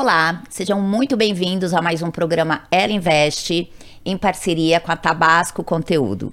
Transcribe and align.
Olá, 0.00 0.42
sejam 0.48 0.80
muito 0.80 1.14
bem-vindos 1.14 1.74
a 1.74 1.82
mais 1.82 2.00
um 2.00 2.10
programa 2.10 2.62
Ela 2.70 2.90
Investe, 2.90 3.70
em 4.02 4.16
parceria 4.16 4.80
com 4.80 4.90
a 4.90 4.96
Tabasco 4.96 5.62
Conteúdo. 5.62 6.32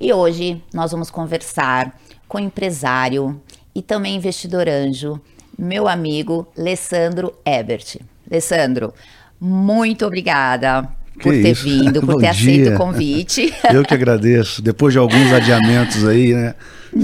E 0.00 0.10
hoje 0.14 0.62
nós 0.72 0.92
vamos 0.92 1.10
conversar 1.10 1.94
com 2.26 2.38
o 2.38 2.40
empresário 2.40 3.38
e 3.74 3.82
também 3.82 4.16
investidor 4.16 4.66
anjo, 4.66 5.20
meu 5.58 5.86
amigo 5.88 6.48
Alessandro 6.58 7.34
Ebert. 7.44 7.98
Alessandro, 8.30 8.94
muito 9.38 10.06
obrigada 10.06 10.88
Que 11.12 11.24
por 11.24 11.32
ter 11.32 11.50
isso. 11.50 11.64
vindo, 11.64 12.00
por 12.00 12.14
Bom 12.14 12.18
ter 12.18 12.28
aceito 12.28 12.70
o 12.70 12.78
convite. 12.78 13.52
Eu 13.70 13.84
que 13.84 13.92
agradeço. 13.92 14.62
Depois 14.62 14.94
de 14.94 14.98
alguns 14.98 15.30
adiamentos 15.34 16.08
aí, 16.08 16.32
né? 16.32 16.54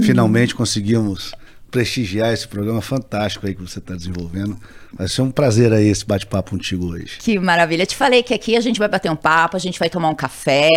Finalmente 0.01 0.55
conseguimos 0.55 1.35
prestigiar 1.69 2.33
esse 2.33 2.47
programa 2.47 2.81
fantástico 2.81 3.45
aí 3.45 3.53
que 3.53 3.61
você 3.61 3.79
está 3.79 3.95
desenvolvendo. 3.95 4.57
Vai 4.91 5.07
ser 5.07 5.21
um 5.21 5.29
prazer 5.29 5.71
aí 5.71 5.87
esse 5.87 6.05
bate-papo 6.05 6.51
contigo 6.51 6.87
hoje. 6.87 7.17
Que 7.19 7.37
maravilha. 7.37 7.85
Te 7.85 7.95
falei 7.95 8.23
que 8.23 8.33
aqui 8.33 8.55
a 8.55 8.61
gente 8.61 8.79
vai 8.79 8.87
bater 8.87 9.11
um 9.11 9.15
papo, 9.15 9.55
a 9.55 9.59
gente 9.59 9.77
vai 9.77 9.89
tomar 9.89 10.09
um 10.09 10.15
café, 10.15 10.67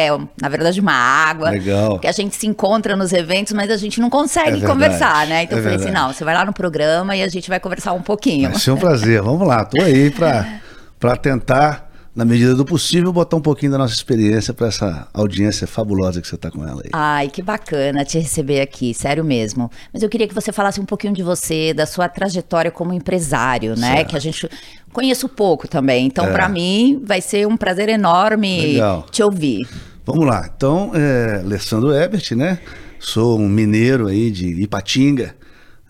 na 0.41 0.49
verdade 0.49 0.81
uma 0.81 0.93
água. 0.93 1.51
Legal. 1.51 1.93
Porque 1.93 2.07
a 2.07 2.13
gente 2.13 2.37
se 2.37 2.47
encontra 2.47 2.95
nos 2.95 3.13
eventos, 3.13 3.53
mas 3.53 3.71
a 3.71 3.77
gente 3.77 4.01
não 4.01 4.09
É 4.09 4.11
consegue 4.11 4.51
verdade, 4.51 4.73
conversar, 4.73 5.27
né? 5.27 5.45
Então 5.45 5.57
é 5.57 5.61
eu 5.61 5.65
falei 5.65 5.79
assim, 5.79 5.91
não, 5.91 6.13
você 6.13 6.25
vai 6.25 6.35
lá 6.35 6.45
no 6.45 6.53
programa 6.53 7.17
e 7.17 7.23
a 7.23 7.29
gente 7.29 7.49
vai 7.49 7.59
conversar 7.59 7.93
um 7.95 8.03
pouquinho. 8.03 8.51
Vai 8.51 8.59
ser 8.59 8.71
um 8.71 8.77
prazer. 8.77 9.23
Vamos 9.23 9.47
lá, 9.47 9.65
tô 9.65 9.81
aí 9.81 10.11
para 10.11 11.17
tentar, 11.17 11.91
na 12.15 12.25
medida 12.27 12.55
do 12.55 12.65
possível, 12.65 13.11
botar 13.13 13.37
um 13.37 13.41
pouquinho 13.41 13.73
da 13.73 13.79
nossa 13.79 13.95
experiência 13.95 14.53
para 14.53 14.67
essa 14.67 15.09
audiência 15.15 15.67
fabulosa 15.67 16.21
que 16.21 16.29
você 16.29 16.35
está 16.35 16.51
com 16.51 16.63
ela 16.67 16.83
aí. 16.85 16.91
Ai, 16.93 17.29
que 17.31 17.41
bacana 17.43 18.05
te 18.05 18.19
receber 18.19 18.61
aqui, 18.61 18.93
sério 18.93 19.25
mesmo. 19.25 19.71
Mas 19.93 20.03
eu 20.03 20.09
queria 20.11 20.29
que 20.29 20.35
você 20.35 20.53
falasse 20.53 20.79
um 20.79 20.85
pouquinho 20.85 21.15
de 21.15 21.23
você, 21.23 21.73
da 21.73 21.87
sua 21.87 22.09
trajetória 22.11 22.71
como 22.71 22.93
empresário, 22.93 23.75
né? 23.77 23.97
Certo. 23.97 24.11
Que 24.11 24.17
a 24.17 24.21
gente 24.21 24.49
conheço 24.93 25.27
pouco 25.27 25.67
também. 25.67 26.07
Então, 26.07 26.27
É. 26.27 26.33
pra 26.33 26.49
mim, 26.51 27.01
vai 27.03 27.23
ser 27.23 27.47
um 27.49 27.57
prazer 27.57 27.89
enorme 27.89 28.73
Legal. 28.75 29.07
te 29.11 29.23
ouvir. 29.23 29.67
Vamos 30.05 30.27
lá. 30.27 30.51
Então, 30.55 30.91
é, 30.95 31.41
Alessandro 31.43 31.95
Ebert, 31.95 32.33
né? 32.37 32.59
Sou 32.99 33.39
um 33.41 33.49
mineiro 33.49 34.07
aí 34.09 34.31
de 34.31 34.49
Ipatinga. 34.63 35.35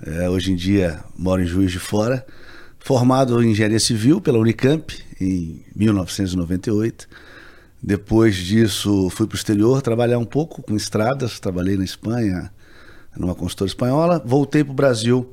É, 0.06 0.28
hoje 0.28 0.52
em 0.52 0.56
dia 0.56 1.00
moro 1.16 1.42
em 1.42 1.46
Juiz 1.46 1.72
de 1.72 1.78
Fora. 1.80 2.24
Formado 2.78 3.42
em 3.42 3.50
engenharia 3.50 3.78
civil 3.80 4.20
pela 4.20 4.38
Unicamp 4.38 4.92
em 5.22 5.64
1998. 5.74 7.08
Depois 7.82 8.36
disso, 8.36 9.08
fui 9.10 9.26
para 9.26 9.34
o 9.34 9.38
exterior 9.38 9.82
trabalhar 9.82 10.18
um 10.18 10.24
pouco 10.24 10.62
com 10.62 10.76
estradas. 10.76 11.40
Trabalhei 11.40 11.76
na 11.76 11.84
Espanha, 11.84 12.52
numa 13.16 13.34
consultora 13.34 13.68
espanhola. 13.68 14.22
Voltei 14.24 14.62
para 14.62 14.72
o 14.72 14.76
Brasil. 14.76 15.32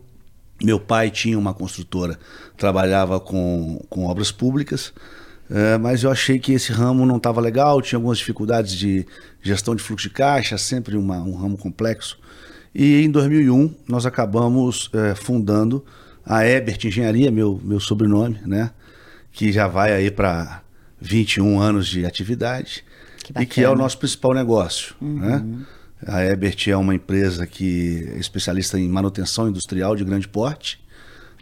Meu 0.62 0.80
pai 0.80 1.10
tinha 1.10 1.40
uma 1.40 1.54
construtora, 1.54 2.20
trabalhava 2.58 3.18
com, 3.20 3.82
com 3.90 4.06
obras 4.08 4.32
públicas. 4.32 4.92
É, 5.50 5.78
mas 5.78 6.04
eu 6.04 6.12
achei 6.12 6.38
que 6.38 6.52
esse 6.52 6.72
ramo 6.72 7.06
não 7.06 7.18
estava 7.18 7.40
legal, 7.42 7.82
tinha 7.82 7.98
algumas 7.98 8.18
dificuldades 8.20 8.74
de 8.74 9.06
gestão 9.42 9.76
de 9.76 9.82
fluxo 9.82 10.08
de 10.08 10.14
caixa, 10.14 10.58
sempre 10.60 10.96
uma- 10.98 11.22
um 11.24 11.34
ramo 11.36 11.58
complexo. 11.58 12.20
E 12.76 13.02
em 13.02 13.10
2001 13.10 13.74
nós 13.88 14.06
acabamos 14.06 14.92
é, 14.94 15.16
fundando 15.16 15.84
a 16.26 16.46
Ebert 16.46 16.86
Engenharia, 16.86 17.32
meu, 17.32 17.60
meu 17.64 17.80
sobrenome, 17.80 18.38
né? 18.46 18.70
Que 19.32 19.52
já 19.52 19.68
vai 19.68 19.94
aí 19.94 20.12
para 20.12 20.62
21 21.02 21.60
anos 21.60 21.88
de 21.88 22.06
atividade 22.06 22.84
Que 23.24 23.34
e 23.42 23.46
que 23.46 23.64
é 23.64 23.70
o 23.70 23.76
nosso 23.76 23.98
principal 23.98 24.34
negócio. 24.34 24.96
Né? 25.02 25.44
A 26.06 26.24
Ebert 26.24 26.68
é 26.70 26.78
uma 26.78 26.96
empresa 26.96 27.46
que 27.46 28.10
é 28.14 28.18
especialista 28.18 28.80
em 28.80 28.88
manutenção 28.88 29.50
industrial 29.50 29.96
de 29.96 30.04
grande 30.04 30.28
porte. 30.28 30.84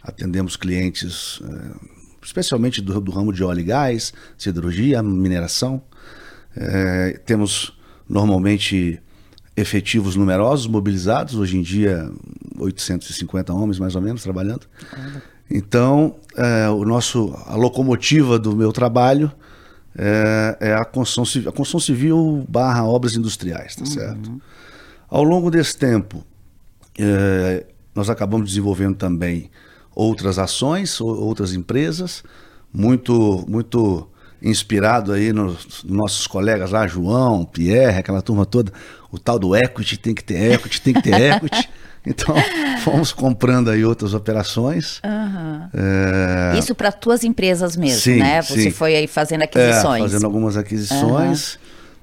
Atendemos 0.02 0.56
clientes, 0.56 1.40
eh, 1.44 1.76
especialmente 2.22 2.80
do, 2.80 3.00
do 3.00 3.10
ramo 3.12 3.32
de 3.32 3.44
óleo 3.44 3.60
e 3.60 3.64
gás, 3.64 4.12
siderurgia, 4.36 5.02
mineração. 5.02 5.82
Eh, 6.56 7.20
temos 7.24 7.78
normalmente 8.08 9.00
efetivos 9.56 10.16
numerosos 10.16 10.66
mobilizados, 10.66 11.34
hoje 11.34 11.56
em 11.56 11.62
dia 11.62 12.10
850 12.58 13.52
homens 13.52 13.78
mais 13.78 13.94
ou 13.94 14.02
menos 14.02 14.22
trabalhando. 14.22 14.66
Então, 15.50 16.16
eh, 16.36 16.68
o 16.68 16.84
nosso, 16.84 17.34
a 17.46 17.56
locomotiva 17.56 18.38
do 18.38 18.54
meu 18.54 18.72
trabalho 18.72 19.30
é, 19.96 20.56
é 20.60 20.74
a, 20.74 20.84
construção 20.84 21.24
civil, 21.24 21.48
a 21.48 21.52
construção 21.52 21.80
civil 21.80 22.44
barra 22.48 22.84
obras 22.84 23.14
industriais, 23.16 23.74
tá 23.74 23.86
certo? 23.86 24.40
Ao 25.08 25.24
longo 25.24 25.50
desse 25.50 25.76
tempo, 25.76 26.22
eh, 26.98 27.64
nós 27.94 28.10
acabamos 28.10 28.48
desenvolvendo 28.50 28.94
também 28.96 29.50
outras 29.94 30.38
ações, 30.38 31.00
ou- 31.00 31.18
outras 31.20 31.54
empresas, 31.54 32.22
muito, 32.72 33.44
muito 33.48 34.06
inspirado 34.40 35.12
aí 35.12 35.32
nos 35.32 35.82
nossos 35.82 36.26
colegas 36.26 36.70
lá, 36.70 36.86
João, 36.86 37.44
Pierre, 37.44 37.98
aquela 37.98 38.22
turma 38.22 38.44
toda, 38.46 38.70
o 39.10 39.18
tal 39.18 39.38
do 39.38 39.56
equity, 39.56 39.96
tem 39.96 40.14
que 40.14 40.22
ter 40.22 40.52
equity, 40.52 40.80
tem 40.82 40.94
que 40.94 41.02
ter 41.02 41.14
equity. 41.34 41.68
Então, 42.08 42.34
fomos 42.82 43.12
comprando 43.12 43.68
aí 43.70 43.84
outras 43.84 44.14
operações. 44.14 45.00
Eh, 45.74 46.58
Isso 46.58 46.74
para 46.74 46.90
tuas 46.90 47.24
empresas 47.24 47.76
mesmo, 47.76 48.00
Sim, 48.00 48.18
né? 48.18 48.42
Você 48.42 48.62
sim. 48.62 48.70
foi 48.70 48.96
aí 48.96 49.06
fazendo 49.06 49.42
é, 49.42 49.44
aquisições. 49.44 50.02
fazendo 50.02 50.24
algumas 50.24 50.56
aquisições. 50.56 51.58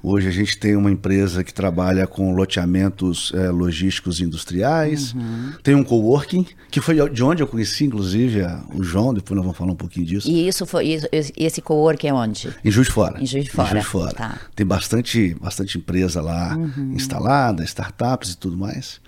Hoje 0.08 0.28
a 0.28 0.32
gente 0.32 0.60
tem 0.60 0.76
uma 0.76 0.92
empresa 0.92 1.44
que 1.44 1.52
trabalha 1.52 2.06
com 2.06 2.32
loteamentos 2.36 3.32
eh, 3.34 3.50
logísticos 3.50 4.20
e 4.20 4.24
industriais. 4.24 5.14
Uhum. 5.16 5.54
Tem 5.64 5.74
um 5.74 5.84
coworking, 5.84 6.46
que 6.70 6.80
foi 6.80 7.10
de 7.10 7.24
onde 7.24 7.42
eu 7.42 7.48
conheci, 7.48 7.86
inclusive, 7.86 8.44
a- 8.44 8.62
o 8.76 8.84
João, 8.84 9.16
depois 9.16 9.36
nós 9.36 9.44
vamos 9.44 9.58
falar 9.58 9.72
um 9.72 9.76
pouquinho 9.76 10.06
disso. 10.06 10.30
E 10.30 10.48
isso 10.48 10.64
foi 10.68 10.90
isso, 10.90 11.08
esse 11.12 11.60
coworking 11.60 12.10
é 12.10 12.14
onde? 12.14 12.54
Em 12.64 12.70
Juiz 12.70 12.86
de 12.86 12.94
Fora. 12.94 13.20
Em 13.20 13.26
Juiz 13.26 13.46
de 13.46 13.50
Fora, 13.50 13.82
tá. 14.14 14.28
Uhum. 14.28 14.34
Tem 14.56 14.64
bastante, 14.64 15.36
bastante 15.42 15.80
empresa 15.80 16.22
lá 16.22 16.56
instalada, 16.94 17.64
startups 17.64 18.34
e 18.34 18.38
tudo 18.38 18.56
mais. 18.56 19.02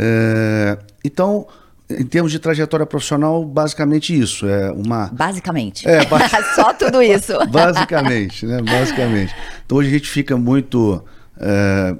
É, 0.00 0.78
então, 1.04 1.46
em 1.90 2.04
termos 2.04 2.30
de 2.30 2.38
trajetória 2.38 2.86
profissional, 2.86 3.44
basicamente 3.44 4.16
isso. 4.18 4.46
É 4.46 4.70
uma, 4.70 5.08
Basicamente. 5.12 5.88
É, 5.88 6.04
ba- 6.06 6.20
Só 6.54 6.72
tudo 6.72 7.02
isso. 7.02 7.32
Basicamente, 7.50 8.46
né? 8.46 8.62
Basicamente. 8.62 9.34
Então 9.66 9.78
hoje 9.78 9.88
a 9.88 9.92
gente 9.92 10.08
fica 10.08 10.36
muito 10.36 11.02
é, 11.38 11.96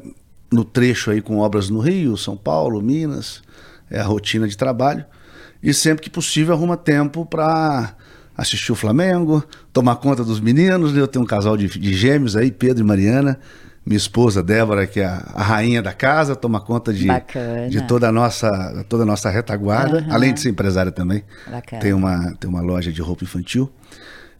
no 0.52 0.64
trecho 0.64 1.10
aí 1.10 1.20
com 1.20 1.38
obras 1.38 1.68
no 1.68 1.80
Rio, 1.80 2.16
São 2.16 2.36
Paulo, 2.36 2.80
Minas, 2.80 3.42
é 3.90 3.98
a 3.98 4.04
rotina 4.04 4.46
de 4.46 4.56
trabalho. 4.56 5.04
E 5.60 5.74
sempre 5.74 6.04
que 6.04 6.10
possível 6.10 6.54
arruma 6.54 6.76
tempo 6.76 7.26
para 7.26 7.94
assistir 8.36 8.70
o 8.70 8.76
Flamengo, 8.76 9.42
tomar 9.72 9.96
conta 9.96 10.22
dos 10.22 10.38
meninos. 10.38 10.92
né? 10.92 11.00
Eu 11.00 11.08
tenho 11.08 11.24
um 11.24 11.26
casal 11.26 11.56
de, 11.56 11.66
de 11.66 11.92
gêmeos 11.94 12.36
aí, 12.36 12.52
Pedro 12.52 12.84
e 12.84 12.86
Mariana. 12.86 13.40
Minha 13.88 13.96
esposa, 13.96 14.42
Débora, 14.42 14.86
que 14.86 15.00
é 15.00 15.06
a, 15.06 15.24
a 15.34 15.42
rainha 15.42 15.80
da 15.80 15.94
casa, 15.94 16.36
toma 16.36 16.60
conta 16.60 16.92
de, 16.92 17.06
Bacana. 17.06 17.70
de 17.70 17.80
toda 17.86 18.06
a 18.10 18.12
nossa, 18.12 18.84
toda 18.86 19.04
a 19.04 19.06
nossa 19.06 19.30
retaguarda, 19.30 20.00
Aham. 20.00 20.12
além 20.12 20.34
de 20.34 20.40
ser 20.40 20.50
empresária 20.50 20.92
também. 20.92 21.24
Bacana. 21.50 21.80
Tem 21.80 21.94
uma, 21.94 22.34
tem 22.38 22.50
uma 22.50 22.60
loja 22.60 22.92
de 22.92 23.00
roupa 23.00 23.24
infantil. 23.24 23.72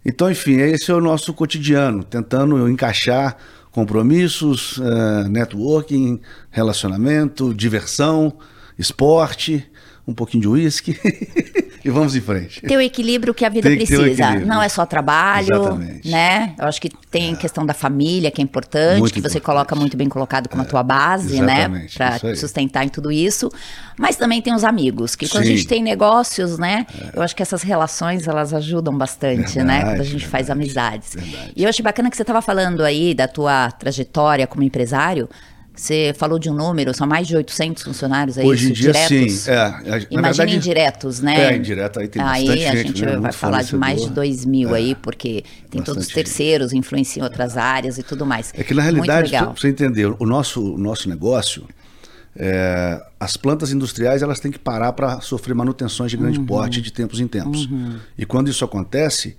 Então, 0.04 0.30
enfim, 0.30 0.56
esse 0.56 0.90
é 0.90 0.94
o 0.94 1.00
nosso 1.00 1.32
cotidiano, 1.32 2.04
tentando 2.04 2.68
encaixar 2.68 3.38
compromissos, 3.72 4.78
eh, 4.82 5.28
networking, 5.30 6.20
relacionamento, 6.50 7.54
diversão, 7.54 8.34
esporte, 8.78 9.66
um 10.08 10.14
pouquinho 10.14 10.40
de 10.40 10.48
uísque 10.48 10.98
e 11.84 11.90
vamos 11.90 12.16
em 12.16 12.20
frente. 12.22 12.62
Ter 12.62 12.76
o 12.78 12.80
equilíbrio 12.80 13.34
que 13.34 13.44
a 13.44 13.50
vida 13.50 13.68
que 13.68 13.76
precisa. 13.76 14.06
equilíbrio. 14.06 14.46
Não 14.46 14.62
é 14.62 14.68
só 14.70 14.86
trabalho, 14.86 15.54
Exatamente. 15.54 16.08
É. 16.08 16.10
né? 16.10 16.54
Eu 16.58 16.64
acho 16.66 16.80
que 16.80 16.88
tem 17.10 17.36
questão 17.36 17.66
da 17.66 17.74
família, 17.74 18.30
que 18.30 18.40
é 18.40 18.44
importante, 18.44 19.00
Muito 19.00 19.12
que 19.12 19.20
você 19.20 19.36
importante. 19.36 19.42
É. 19.42 19.44
coloca 19.44 19.76
muito 19.76 19.96
bem 19.98 20.08
colocado 20.08 20.48
como 20.48 20.62
a 20.62 20.64
tua 20.64 20.82
base, 20.82 21.42
né? 21.42 21.60
exatamente, 21.60 21.90
isso 21.90 22.26
aí. 22.26 22.36
sustentar 22.36 22.84
em 22.84 22.88
tudo 22.88 23.12
isso. 23.12 23.50
Mas 23.98 24.16
também 24.16 24.40
tem 24.40 24.54
os 24.54 24.64
amigos, 24.64 25.14
que 25.14 25.28
quando 25.28 25.42
a 25.42 25.46
Sim. 25.46 25.52
É. 25.52 25.56
gente 25.56 25.68
tem 25.68 25.82
negócios, 25.82 26.58
né? 26.58 26.86
Eu 27.12 27.20
acho 27.20 27.36
que 27.36 27.42
essas 27.42 27.62
relações, 27.62 28.26
elas 28.26 28.54
ajudam 28.54 28.96
bastante, 28.96 29.58
né? 29.58 29.74
Verdade, 29.74 29.84
Quando 29.90 30.00
a 30.00 30.04
gente 30.04 30.26
faz 30.26 30.46
verdade, 30.46 30.52
amizades. 30.70 31.14
verdade. 31.14 31.52
E 31.54 31.62
eu 31.64 31.68
achei 31.68 31.82
bacana 31.82 32.08
que 32.10 32.16
você 32.16 32.22
estava 32.22 32.40
falando 32.40 32.82
aí 32.82 33.12
da 33.12 33.28
tua 33.28 33.70
trajetória 33.72 34.46
como 34.46 34.62
empresário. 34.62 35.28
Você 35.78 36.12
falou 36.18 36.40
de 36.40 36.50
um 36.50 36.54
número, 36.54 36.92
são 36.92 37.06
mais 37.06 37.28
de 37.28 37.36
800 37.36 37.84
funcionários 37.84 38.36
aí, 38.36 38.44
Hoje 38.44 38.70
em 38.70 38.72
dia, 38.72 38.90
diretos? 38.92 39.32
sim. 39.32 39.50
É, 39.50 39.68
Imagina 40.10 40.22
verdade, 40.22 40.56
indiretos, 40.56 41.20
né? 41.20 41.52
É, 41.52 41.56
indireto, 41.56 42.00
aí 42.00 42.08
tem 42.08 42.20
bastante 42.20 42.50
Aí 42.50 42.66
a 42.66 42.74
gente, 42.74 43.04
né? 43.06 43.16
vai 43.16 43.30
falar 43.30 43.62
de 43.62 43.76
mais 43.76 44.00
de 44.00 44.08
fornecedor. 44.08 44.24
2 44.24 44.44
mil 44.44 44.74
É, 44.74 44.78
aí, 44.78 44.94
porque 44.96 45.44
tem 45.70 45.80
todos 45.80 46.06
os 46.06 46.12
terceiros, 46.12 46.72
influenciam 46.72 47.22
outras 47.24 47.56
áreas 47.56 47.96
e 47.96 48.02
tudo 48.02 48.26
mais. 48.26 48.52
É 48.54 48.64
que 48.64 48.74
na 48.74 48.82
realidade, 48.82 49.30
para 49.30 49.44
você 49.44 49.68
entender, 49.68 50.12
o 50.18 50.26
nosso, 50.26 50.74
o 50.74 50.76
nosso 50.76 51.08
negócio, 51.08 51.64
é, 52.34 53.00
as 53.20 53.36
plantas 53.36 53.70
industriais 53.70 54.20
elas 54.20 54.40
têm 54.40 54.50
que 54.50 54.58
parar 54.58 54.92
para 54.94 55.20
sofrer 55.20 55.54
manutenções 55.54 56.10
de 56.10 56.16
grande 56.16 56.40
porte 56.40 56.82
de 56.82 56.92
tempos 56.92 57.20
em 57.20 57.28
tempos. 57.28 57.68
E 58.18 58.26
quando 58.26 58.50
isso 58.50 58.64
acontece, 58.64 59.36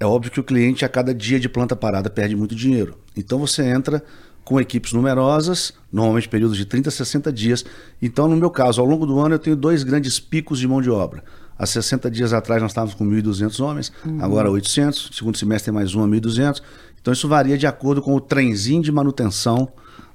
é 0.00 0.06
óbvio 0.06 0.32
que 0.32 0.40
o 0.40 0.44
cliente 0.44 0.82
a 0.82 0.88
cada 0.88 1.14
dia 1.14 1.38
de 1.38 1.48
planta 1.48 1.76
parada 1.76 2.08
perde 2.08 2.34
muito 2.34 2.54
dinheiro. 2.54 2.98
Então 3.14 3.38
você 3.38 3.62
entra 3.62 4.02
com 4.44 4.60
equipes 4.60 4.92
numerosas, 4.92 5.72
normalmente 5.92 6.28
períodos 6.28 6.56
de 6.56 6.64
30 6.66 6.88
a 6.88 6.92
60 6.92 7.32
dias. 7.32 7.64
Então, 8.02 8.28
no 8.28 8.36
meu 8.36 8.50
caso, 8.50 8.80
ao 8.80 8.86
longo 8.86 9.06
do 9.06 9.18
ano 9.18 9.34
eu 9.36 9.38
tenho 9.38 9.56
dois 9.56 9.82
grandes 9.82 10.20
picos 10.20 10.58
de 10.58 10.68
mão 10.68 10.82
de 10.82 10.90
obra. 10.90 11.24
Há 11.58 11.64
60 11.66 12.10
dias 12.10 12.32
atrás 12.32 12.60
nós 12.60 12.72
estávamos 12.72 12.94
com 12.94 13.04
1.200 13.08 13.64
homens, 13.64 13.92
agora 14.20 14.50
800. 14.50 15.10
Segundo 15.14 15.36
semestre 15.38 15.66
tem 15.70 15.74
mais 15.74 15.94
uma, 15.94 16.06
1.200. 16.06 16.60
Então 17.00 17.12
isso 17.12 17.28
varia 17.28 17.56
de 17.56 17.66
acordo 17.66 18.02
com 18.02 18.14
o 18.14 18.20
trenzinho 18.20 18.82
de 18.82 18.90
manutenção 18.92 19.68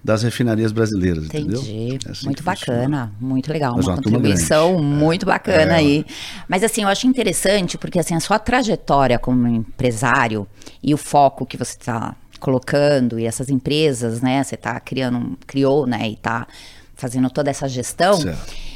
das 0.04 0.24
refinarias 0.24 0.72
brasileiras, 0.72 1.26
Entendi. 1.26 1.56
entendeu? 1.56 2.00
É 2.08 2.12
assim 2.12 2.26
muito 2.26 2.42
funciona. 2.44 2.80
bacana, 2.80 3.12
muito 3.20 3.52
legal, 3.52 3.74
Mas 3.76 3.86
uma 3.86 3.96
uma 3.96 4.02
turma 4.02 4.18
contribuição 4.18 4.72
grande. 4.78 4.86
muito 4.88 5.26
bacana 5.26 5.74
É. 5.74 5.76
aí. 5.76 6.06
Mas 6.48 6.64
assim, 6.64 6.84
eu 6.84 6.88
acho 6.88 7.06
interessante 7.06 7.78
porque 7.78 8.00
assim 8.00 8.16
a 8.16 8.20
sua 8.22 8.40
trajetória 8.40 9.20
como 9.20 9.46
empresário 9.48 10.48
e 10.81 10.94
o 10.94 10.98
foco 10.98 11.46
que 11.46 11.58
você 11.58 11.76
está 11.78 12.16
colocando 12.40 13.20
e 13.20 13.26
essas 13.26 13.50
empresas, 13.50 14.22
né? 14.22 14.44
Você 14.44 14.56
está 14.56 14.80
criando, 14.80 15.38
criou, 15.46 15.86
né? 15.86 16.08
E 16.10 16.14
está 16.14 16.48
fazendo 16.96 17.30
toda 17.30 17.50
essa 17.50 17.68
gestão. 17.68 18.16
Certo. 18.20 18.70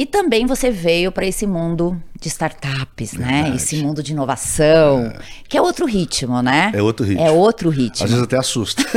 E 0.00 0.06
também 0.06 0.46
você 0.46 0.70
veio 0.70 1.10
para 1.10 1.26
esse 1.26 1.44
mundo 1.44 2.00
de 2.20 2.28
startups, 2.28 3.14
né? 3.14 3.42
Verdade. 3.42 3.56
Esse 3.56 3.82
mundo 3.82 4.00
de 4.00 4.12
inovação, 4.12 5.12
que 5.48 5.58
é 5.58 5.60
outro 5.60 5.86
ritmo, 5.86 6.40
né? 6.40 6.70
É 6.72 6.80
outro 6.80 7.04
ritmo. 7.04 7.26
É 7.26 7.30
outro 7.32 7.68
ritmo. 7.68 8.04
Às 8.04 8.10
vezes 8.10 8.24
até 8.24 8.38
assusta. 8.38 8.84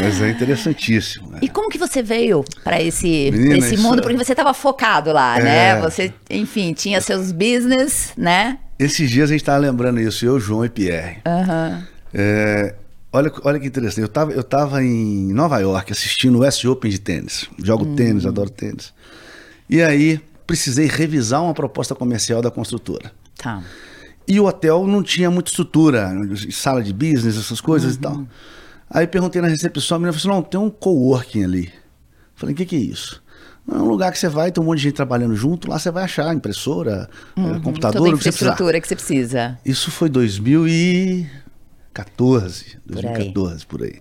Mas 0.00 0.20
é 0.20 0.30
interessantíssimo. 0.30 1.30
né? 1.30 1.38
E 1.42 1.48
como 1.48 1.68
que 1.70 1.78
você 1.78 2.02
veio 2.02 2.44
para 2.62 2.80
esse, 2.82 3.30
Menina, 3.32 3.58
esse 3.58 3.74
isso 3.74 3.82
mundo? 3.82 4.00
é- 4.00 4.02
Porque 4.02 4.16
você 4.16 4.32
estava 4.32 4.52
focado 4.52 5.12
lá, 5.12 5.38
É. 5.38 5.42
né? 5.42 5.80
Você, 5.80 6.12
enfim, 6.30 6.72
tinha 6.72 7.00
seus 7.00 7.32
business, 7.32 8.12
né? 8.16 8.58
Esses 8.78 9.10
dias 9.10 9.30
a 9.30 9.32
gente 9.32 9.42
estava 9.42 9.58
lembrando 9.58 10.00
isso, 10.00 10.24
eu, 10.24 10.38
João 10.38 10.64
e 10.64 10.68
Pierre. 10.68 11.18
É, 12.12 12.74
olha, 13.12 13.32
olha 13.44 13.60
que 13.60 13.66
interessante. 13.66 14.00
Eu 14.00 14.06
estava 14.06 14.32
eu 14.32 14.42
tava 14.42 14.82
em 14.82 15.32
Nova 15.32 15.58
York 15.58 15.92
assistindo 15.92 16.38
o 16.38 16.46
US 16.46 16.64
Open 16.64 16.90
de 16.90 16.98
tênis. 16.98 17.48
Jogo 17.62 17.94
tênis, 17.94 18.26
adoro 18.26 18.50
tênis. 18.50 18.92
E 19.68 19.82
aí 19.82 20.20
precisei 20.46 20.86
revisar 20.86 21.42
uma 21.42 21.52
proposta 21.52 21.94
comercial 21.94 22.40
da 22.40 22.50
construtora. 22.50 23.12
Tá. 23.36 23.62
E 24.26 24.38
o 24.40 24.44
hotel 24.44 24.86
não 24.86 25.02
tinha 25.02 25.30
muita 25.30 25.50
estrutura, 25.50 26.10
sala 26.50 26.82
de 26.82 26.92
business, 26.92 27.36
essas 27.36 27.60
coisas 27.60 27.94
e 27.94 27.98
tal. 27.98 28.26
Aí 28.90 29.06
perguntei 29.06 29.40
na 29.40 29.48
recepção, 29.48 29.96
a 29.96 29.98
menina 29.98 30.12
falou 30.12 30.36
assim, 30.36 30.42
não, 30.42 30.42
tem 30.42 30.60
um 30.60 30.70
coworking 30.70 31.44
ali. 31.44 31.72
Falei, 32.34 32.54
o 32.54 32.56
que, 32.56 32.64
que 32.64 32.76
é 32.76 32.78
isso? 32.78 33.22
Não, 33.66 33.76
é 33.76 33.82
um 33.82 33.88
lugar 33.88 34.10
que 34.12 34.18
você 34.18 34.28
vai, 34.28 34.50
tem 34.50 34.62
um 34.62 34.66
monte 34.66 34.78
de 34.78 34.84
gente 34.84 34.94
trabalhando 34.94 35.34
junto, 35.34 35.68
lá 35.68 35.78
você 35.78 35.90
vai 35.90 36.04
achar 36.04 36.34
impressora, 36.34 37.08
eh, 37.36 37.60
computador, 37.62 37.98
Toda 37.98 38.10
a 38.10 38.14
o 38.14 38.18
que 38.18 38.22
você 38.22 38.28
infraestrutura 38.30 38.80
que 38.80 38.88
você 38.88 38.96
precisa. 38.96 39.58
Isso 39.64 39.90
foi 39.90 40.08
2014, 42.04 42.78
2014, 42.86 43.66
por 43.66 43.82
aí. 43.82 44.00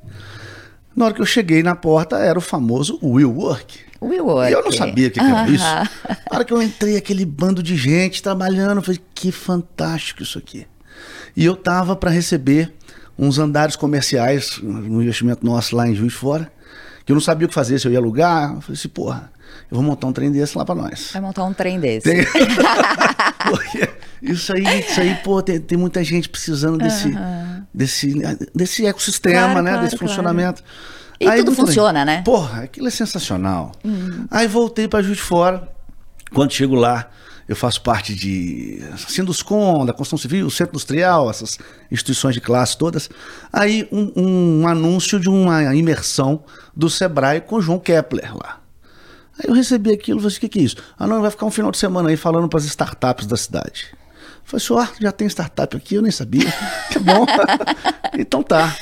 Na 0.95 1.05
hora 1.05 1.13
que 1.13 1.21
eu 1.21 1.25
cheguei 1.25 1.61
na 1.61 1.75
porta, 1.75 2.17
era 2.17 2.37
o 2.37 2.41
famoso 2.41 2.99
Will 3.03 3.31
Work. 3.31 3.79
Will 4.01 4.25
Work. 4.25 4.49
E 4.49 4.53
eu 4.53 4.63
não 4.63 4.71
sabia 4.71 5.07
o 5.07 5.11
que, 5.11 5.19
que 5.19 5.25
era 5.25 5.47
isso. 5.49 5.63
Aham. 5.63 5.87
Na 6.31 6.35
hora 6.37 6.45
que 6.45 6.53
eu 6.53 6.61
entrei, 6.61 6.97
aquele 6.97 7.25
bando 7.25 7.61
de 7.61 7.75
gente 7.75 8.21
trabalhando, 8.21 8.77
eu 8.77 8.81
falei, 8.81 9.01
que 9.13 9.31
fantástico 9.31 10.23
isso 10.23 10.37
aqui. 10.37 10.65
E 11.35 11.45
eu 11.45 11.55
tava 11.55 11.95
para 11.95 12.09
receber 12.09 12.73
uns 13.17 13.37
andares 13.37 13.75
comerciais, 13.75 14.59
um 14.61 15.01
investimento 15.01 15.45
nosso 15.45 15.75
lá 15.75 15.87
em 15.87 15.95
Juiz 15.95 16.13
Fora, 16.13 16.51
que 17.05 17.11
eu 17.11 17.15
não 17.15 17.21
sabia 17.21 17.45
o 17.45 17.49
que 17.49 17.55
fazer, 17.55 17.79
se 17.79 17.87
eu 17.87 17.91
ia 17.91 17.99
alugar. 17.99 18.55
Eu 18.55 18.61
falei 18.61 18.77
assim, 18.77 18.89
porra, 18.89 19.31
eu 19.69 19.75
vou 19.75 19.83
montar 19.83 20.07
um 20.07 20.13
trem 20.13 20.31
desse 20.31 20.57
lá 20.57 20.65
para 20.65 20.75
nós. 20.75 21.09
Vai 21.13 21.21
montar 21.21 21.43
um 21.43 21.53
trem 21.53 21.79
desse. 21.79 22.09
Tem- 22.09 22.25
isso 24.21 24.53
aí, 24.53 24.79
isso 24.79 24.99
aí, 24.99 25.15
pô, 25.23 25.41
tem, 25.41 25.59
tem 25.59 25.77
muita 25.77 26.03
gente 26.03 26.27
precisando 26.27 26.77
desse, 26.77 27.11
desse, 27.73 28.13
desse 28.53 28.85
ecossistema, 28.85 29.39
Claro, 29.39 29.61
né? 29.61 29.71
claro, 29.71 29.85
desse 29.85 29.97
claro. 29.97 30.09
funcionamento. 30.13 30.63
E 31.19 31.25
tudo 31.25 31.35
muito 31.35 31.45
bem. 31.45 31.65
funciona, 31.65 32.05
né? 32.05 32.21
Porra, 32.23 32.63
aquilo 32.63 32.87
é 32.87 32.91
sensacional. 32.91 33.71
Uhum. 33.83 34.27
Aí 34.29 34.47
voltei 34.47 34.87
para 34.87 35.01
Juiz 35.03 35.17
de 35.17 35.23
Fora. 35.23 35.67
Quando 36.33 36.51
chego 36.53 36.75
lá, 36.75 37.09
eu 37.47 37.55
faço 37.55 37.81
parte 37.81 38.13
de 38.13 38.83
Sinduscom, 39.07 39.85
da 39.85 39.93
Construção 39.93 40.17
Civil, 40.17 40.49
Centro 40.49 40.73
Industrial, 40.73 41.29
essas 41.29 41.57
instituições 41.89 42.35
de 42.35 42.41
classe 42.41 42.77
todas. 42.77 43.09
Aí 43.51 43.87
um, 43.91 44.11
um 44.61 44.67
anúncio 44.67 45.19
de 45.19 45.29
uma 45.29 45.73
imersão 45.73 46.43
do 46.75 46.89
Sebrae 46.89 47.41
com 47.41 47.55
o 47.55 47.61
João 47.61 47.79
Kepler 47.79 48.35
lá. 48.35 48.59
Aí 49.39 49.45
eu 49.47 49.53
recebi 49.53 49.91
aquilo 49.91 50.19
e 50.19 50.21
falei 50.21 50.27
assim, 50.27 50.37
o 50.37 50.41
que, 50.41 50.49
que 50.49 50.59
é 50.59 50.63
isso? 50.63 50.75
Ah, 50.99 51.07
não, 51.07 51.21
vai 51.21 51.31
ficar 51.31 51.45
um 51.45 51.51
final 51.51 51.71
de 51.71 51.77
semana 51.77 52.09
aí 52.09 52.17
falando 52.17 52.49
para 52.49 52.59
as 52.59 52.65
startups 52.65 53.25
da 53.25 53.37
cidade. 53.37 53.87
Eu 54.51 54.59
falei 54.59 54.83
ó, 54.83 54.87
já 55.01 55.11
tem 55.11 55.27
startup 55.27 55.75
aqui, 55.75 55.95
eu 55.95 56.01
nem 56.01 56.11
sabia. 56.11 56.51
Que 56.91 56.99
bom. 56.99 57.25
então 58.17 58.41
tá. 58.41 58.75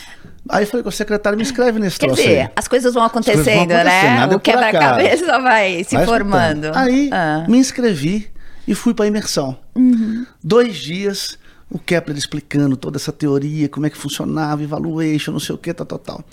Aí 0.47 0.65
falei 0.67 0.83
com 0.83 0.89
o 0.89 0.91
secretário, 0.91 1.35
me 1.37 1.43
inscreve 1.43 1.79
nesse 1.79 1.97
Quer 1.97 2.05
troço 2.07 2.21
dizer, 2.21 2.41
aí. 2.41 2.49
as 2.55 2.67
coisas 2.67 2.93
vão 2.93 3.09
coisas 3.09 3.23
vão 3.25 3.33
acontecendo, 3.33 3.71
acontecendo, 3.73 4.27
né? 4.27 4.27
é 4.31 4.35
O 4.35 4.39
quebra-cabeça 4.39 5.39
vai 5.39 5.83
se 5.83 5.95
Vai 5.95 6.05
formando. 6.05 6.65
escutando. 6.65 6.77
Aí 6.87 7.09
Ah. 7.11 7.45
me 7.47 7.57
inscrevi 7.57 8.29
e 8.67 8.75
fui 8.75 8.93
para 8.93 9.07
imersão. 9.07 9.57
Uhum. 9.75 10.23
Dois 10.43 10.77
dias, 10.77 11.39
o 11.67 11.79
Kepler 11.79 12.15
explicando 12.15 12.77
toda 12.77 12.97
essa 12.97 13.11
teoria, 13.11 13.67
como 13.67 13.87
é 13.87 13.89
que 13.89 13.97
funcionava, 13.97 14.61
evaluation, 14.61 15.31
não 15.31 15.39
sei 15.39 15.55
o 15.55 15.57
que, 15.57 15.73
tal, 15.73 15.85
tal, 15.87 15.97
tal. 15.97 16.23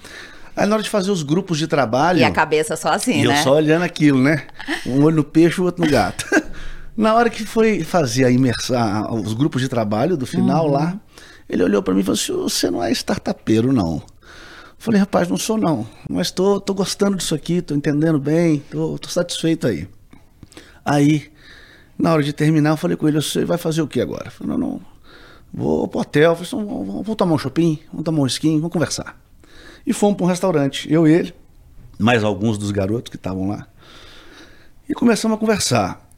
Aí 0.54 0.66
na 0.66 0.74
hora 0.74 0.82
de 0.82 0.90
fazer 0.90 1.10
os 1.10 1.22
grupos 1.22 1.56
de 1.56 1.66
trabalho. 1.66 2.18
E 2.18 2.24
a 2.24 2.30
cabeça 2.30 2.76
só 2.76 2.90
assim, 2.90 3.22
E 3.22 3.24
eu 3.24 3.30
né? 3.30 3.42
só 3.42 3.54
olhando 3.54 3.82
aquilo, 3.84 4.20
né? 4.20 4.42
Um 4.86 5.02
olho 5.04 5.16
no 5.16 5.24
peixe, 5.24 5.58
o 5.58 5.64
outro 5.64 5.82
no 5.82 5.90
gato. 5.90 6.26
Na 6.96 7.14
hora 7.14 7.30
que 7.30 7.44
foi 7.44 7.82
fazer 7.82 8.24
a 8.24 8.30
imersão, 8.30 9.14
os 9.14 9.32
grupos 9.32 9.62
de 9.62 9.68
trabalho 9.68 10.16
do 10.16 10.26
final 10.26 10.66
Uhum. 10.66 10.72
lá, 10.72 11.00
ele 11.48 11.62
olhou 11.62 11.82
para 11.82 11.94
mim 11.94 12.00
e 12.00 12.02
falou 12.02 12.18
assim: 12.18 12.32
você 12.32 12.70
não 12.70 12.82
é 12.82 12.90
startupeiro, 12.92 13.72
não. 13.72 14.02
Falei, 14.78 14.98
rapaz, 14.98 15.28
não 15.28 15.36
sou 15.36 15.56
não, 15.56 15.86
mas 16.10 16.32
tô, 16.32 16.60
tô 16.60 16.74
gostando 16.74 17.16
disso 17.16 17.36
aqui, 17.36 17.62
tô 17.62 17.72
entendendo 17.72 18.18
bem, 18.18 18.58
tô, 18.68 18.98
tô 18.98 19.08
satisfeito 19.08 19.66
aí. 19.68 19.88
Aí, 20.84 21.30
na 21.96 22.12
hora 22.12 22.22
de 22.22 22.32
terminar, 22.32 22.70
eu 22.70 22.76
falei 22.76 22.96
com 22.96 23.06
ele, 23.06 23.22
você 23.22 23.44
vai 23.44 23.56
fazer 23.56 23.80
o 23.80 23.86
que 23.86 24.00
agora? 24.00 24.26
Eu 24.26 24.30
falei, 24.32 24.56
não, 24.56 24.58
não, 24.58 24.80
vou 25.54 25.86
pro 25.86 26.00
hotel, 26.00 26.34
falei, 26.34 26.48
então, 26.48 26.66
vamos, 26.66 27.04
vamos 27.04 27.14
tomar 27.16 27.34
um 27.34 27.38
shopping, 27.38 27.78
vamos 27.92 28.04
tomar 28.04 28.22
um 28.22 28.26
skin, 28.26 28.56
vamos 28.56 28.72
conversar. 28.72 29.16
E 29.86 29.92
fomos 29.92 30.16
para 30.16 30.26
um 30.26 30.28
restaurante, 30.28 30.92
eu 30.92 31.06
e 31.06 31.12
ele, 31.12 31.34
mais 31.96 32.24
alguns 32.24 32.58
dos 32.58 32.72
garotos 32.72 33.08
que 33.08 33.16
estavam 33.16 33.46
lá. 33.48 33.68
E 34.88 34.94
começamos 34.94 35.36
a 35.36 35.38
conversar. 35.38 36.11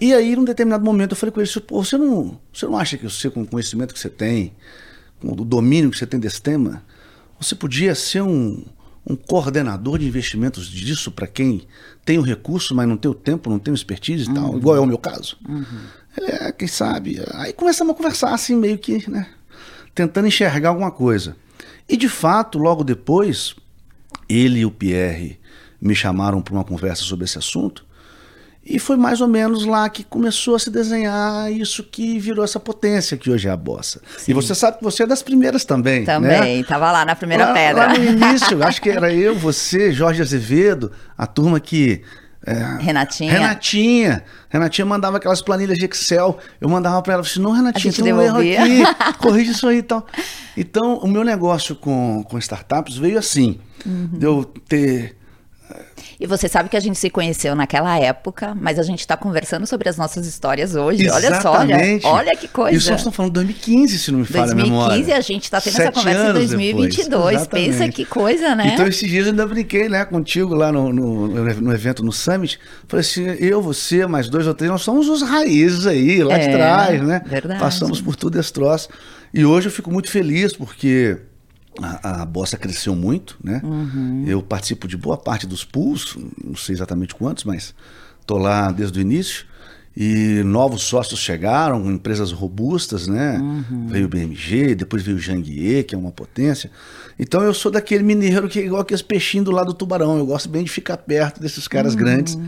E 0.00 0.14
aí, 0.14 0.36
num 0.36 0.44
determinado 0.44 0.84
momento, 0.84 1.12
eu 1.12 1.16
falei 1.16 1.32
com 1.32 1.40
ele, 1.40 1.50
você 1.70 1.98
não, 1.98 2.38
você 2.52 2.66
não 2.66 2.76
acha 2.76 2.96
que 2.96 3.04
você, 3.04 3.28
com 3.28 3.42
o 3.42 3.46
conhecimento 3.46 3.92
que 3.92 3.98
você 3.98 4.08
tem, 4.08 4.52
com 5.20 5.32
o 5.32 5.44
domínio 5.44 5.90
que 5.90 5.98
você 5.98 6.06
tem 6.06 6.20
desse 6.20 6.40
tema, 6.40 6.84
você 7.40 7.54
podia 7.54 7.94
ser 7.94 8.22
um, 8.22 8.64
um 9.04 9.16
coordenador 9.16 9.98
de 9.98 10.06
investimentos 10.06 10.68
disso 10.68 11.10
para 11.10 11.26
quem 11.26 11.66
tem 12.04 12.18
o 12.18 12.22
recurso, 12.22 12.74
mas 12.74 12.86
não 12.86 12.96
tem 12.96 13.10
o 13.10 13.14
tempo, 13.14 13.50
não 13.50 13.58
tem 13.58 13.72
o 13.72 13.74
expertise 13.74 14.30
e 14.30 14.34
tal, 14.34 14.56
igual 14.56 14.76
é 14.76 14.80
o 14.80 14.86
meu 14.86 14.98
caso? 14.98 15.36
Ele 16.16 16.30
é, 16.30 16.52
quem 16.52 16.68
sabe? 16.68 17.20
Aí 17.32 17.52
começamos 17.52 17.92
a 17.92 17.96
conversar 17.96 18.34
assim, 18.34 18.54
meio 18.54 18.78
que, 18.78 19.08
né? 19.10 19.28
Tentando 19.94 20.28
enxergar 20.28 20.68
alguma 20.68 20.90
coisa. 20.90 21.36
E 21.88 21.96
de 21.96 22.08
fato, 22.08 22.58
logo 22.58 22.84
depois, 22.84 23.56
ele 24.28 24.60
e 24.60 24.66
o 24.66 24.70
Pierre 24.70 25.40
me 25.80 25.94
chamaram 25.94 26.42
para 26.42 26.54
uma 26.54 26.64
conversa 26.64 27.02
sobre 27.02 27.24
esse 27.24 27.38
assunto. 27.38 27.86
E 28.68 28.78
foi 28.78 28.96
mais 28.96 29.20
ou 29.22 29.28
menos 29.28 29.64
lá 29.64 29.88
que 29.88 30.04
começou 30.04 30.54
a 30.54 30.58
se 30.58 30.70
desenhar 30.70 31.50
isso 31.50 31.82
que 31.82 32.18
virou 32.18 32.44
essa 32.44 32.60
potência 32.60 33.16
que 33.16 33.30
hoje 33.30 33.48
é 33.48 33.50
a 33.50 33.56
bossa. 33.56 34.00
E 34.26 34.34
você 34.34 34.54
sabe 34.54 34.78
que 34.78 34.84
você 34.84 35.04
é 35.04 35.06
das 35.06 35.22
primeiras 35.22 35.64
também. 35.64 36.04
Também, 36.04 36.58
né? 36.58 36.64
tava 36.64 36.92
lá 36.92 37.04
na 37.04 37.16
primeira 37.16 37.46
lá, 37.46 37.54
pedra. 37.54 37.86
Lá 37.86 37.98
no 37.98 38.04
início, 38.04 38.62
acho 38.62 38.82
que 38.82 38.90
era 38.90 39.12
eu, 39.12 39.34
você, 39.34 39.90
Jorge 39.90 40.20
Azevedo, 40.20 40.92
a 41.16 41.26
turma 41.26 41.58
que. 41.58 42.02
é, 42.46 42.76
Renatinha. 42.80 43.32
Renatinha. 43.32 44.22
Renatinha 44.50 44.84
mandava 44.84 45.16
aquelas 45.16 45.40
planilhas 45.40 45.78
de 45.78 45.86
Excel. 45.86 46.38
Eu 46.60 46.68
mandava 46.68 47.00
para 47.00 47.14
ela, 47.14 47.22
assim, 47.22 47.40
não, 47.40 47.52
Renatinha, 47.52 47.92
tem 47.92 48.12
um 48.12 48.20
erro 48.20 48.38
aqui, 48.38 48.82
corrige 49.18 49.52
isso 49.52 49.66
aí 49.66 49.78
e 49.78 49.82
tal. 49.82 50.06
Então, 50.56 50.98
o 50.98 51.08
meu 51.08 51.24
negócio 51.24 51.74
com, 51.74 52.22
com 52.28 52.38
startups 52.38 52.96
veio 52.98 53.18
assim, 53.18 53.58
Uhum. 53.86 54.08
de 54.18 54.26
eu 54.26 54.44
ter 54.68 55.16
E 56.20 56.26
você 56.26 56.48
sabe 56.48 56.68
que 56.68 56.76
a 56.76 56.80
gente 56.80 56.98
se 56.98 57.08
conheceu 57.10 57.54
naquela 57.54 57.96
época, 57.98 58.54
mas 58.60 58.78
a 58.78 58.82
gente 58.82 59.06
tá 59.06 59.16
conversando 59.16 59.66
sobre 59.66 59.88
as 59.88 59.96
nossas 59.96 60.26
histórias 60.26 60.74
hoje. 60.74 61.08
Olha 61.08 61.40
só, 61.40 61.52
olha, 61.52 61.74
Exatamente. 61.74 62.06
olha 62.06 62.36
que 62.36 62.48
coisa. 62.48 62.76
Isso 62.76 62.90
nós 62.90 63.00
estamos 63.00 63.16
falando 63.16 63.30
de 63.32 63.34
2015, 63.34 63.98
se 63.98 64.10
não 64.10 64.18
me 64.20 64.24
falha 64.24 64.52
a 64.52 64.54
memória. 64.54 64.96
2015 64.96 65.12
a 65.12 65.20
gente 65.20 65.50
tá 65.50 65.60
tendo 65.60 65.74
essa 65.74 65.82
Sete 65.84 65.94
conversa 65.94 66.20
em 66.20 66.24
anos 66.24 66.34
2022. 66.50 67.08
depois, 67.08 67.46
Pensa 67.46 67.68
exatamente. 67.68 67.94
que 67.94 68.04
coisa, 68.04 68.54
né? 68.56 68.70
Então, 68.74 68.86
esses 68.86 69.08
dias 69.08 69.26
eu 69.26 69.30
ainda 69.30 69.46
brinquei 69.46 69.88
né, 69.88 70.04
contigo 70.04 70.54
lá 70.54 70.72
no, 70.72 70.92
no, 70.92 71.28
no 71.28 71.72
evento 71.72 72.04
no 72.04 72.12
Summit. 72.12 72.58
Falei 72.88 73.00
assim: 73.06 73.24
eu, 73.38 73.62
você, 73.62 74.06
mais 74.06 74.28
dois 74.28 74.46
ou 74.46 74.54
três, 74.54 74.70
nós 74.72 74.82
somos 74.82 75.08
os 75.08 75.22
raízes 75.22 75.86
aí, 75.86 76.22
lá 76.24 76.36
de 76.36 76.46
É, 76.46 76.52
trás, 76.52 77.02
né? 77.02 77.22
verdade. 77.26 77.60
Passamos 77.60 78.00
por 78.00 78.16
tudo 78.16 78.40
esse 78.40 78.52
troço. 78.52 78.88
E 79.32 79.44
hoje 79.44 79.68
eu 79.68 79.72
fico 79.72 79.90
muito 79.92 80.10
feliz 80.10 80.52
porque 80.54 81.18
a, 81.80 82.22
a 82.22 82.26
Bossa 82.26 82.56
cresceu 82.56 82.94
muito, 82.94 83.36
né? 83.42 83.60
Uhum. 83.64 84.24
Eu 84.26 84.42
participo 84.42 84.88
de 84.88 84.96
boa 84.96 85.16
parte 85.16 85.46
dos 85.46 85.64
pools, 85.64 86.16
não 86.44 86.56
sei 86.56 86.74
exatamente 86.74 87.14
quantos, 87.14 87.44
mas 87.44 87.74
estou 88.20 88.38
lá 88.38 88.70
desde 88.72 88.98
o 88.98 89.02
início. 89.02 89.46
E 90.00 90.42
novos 90.44 90.82
sócios 90.82 91.18
chegaram, 91.18 91.90
empresas 91.90 92.30
robustas, 92.30 93.08
né? 93.08 93.38
Uhum. 93.38 93.88
Veio 93.88 94.06
o 94.06 94.08
BMG, 94.08 94.76
depois 94.76 95.02
veio 95.02 95.16
o 95.16 95.20
Janguier, 95.20 95.84
que 95.84 95.92
é 95.94 95.98
uma 95.98 96.12
potência. 96.12 96.70
Então 97.18 97.42
eu 97.42 97.52
sou 97.52 97.70
daquele 97.70 98.04
mineiro 98.04 98.48
que 98.48 98.60
é 98.60 98.64
igual 98.64 98.82
aqueles 98.82 99.02
peixinhos 99.02 99.44
do 99.46 99.50
lado 99.50 99.68
do 99.68 99.74
tubarão. 99.74 100.16
Eu 100.16 100.26
gosto 100.26 100.48
bem 100.48 100.62
de 100.62 100.70
ficar 100.70 100.98
perto 100.98 101.40
desses 101.40 101.66
caras 101.66 101.94
Uhum. 101.94 101.98
grandes 101.98 102.38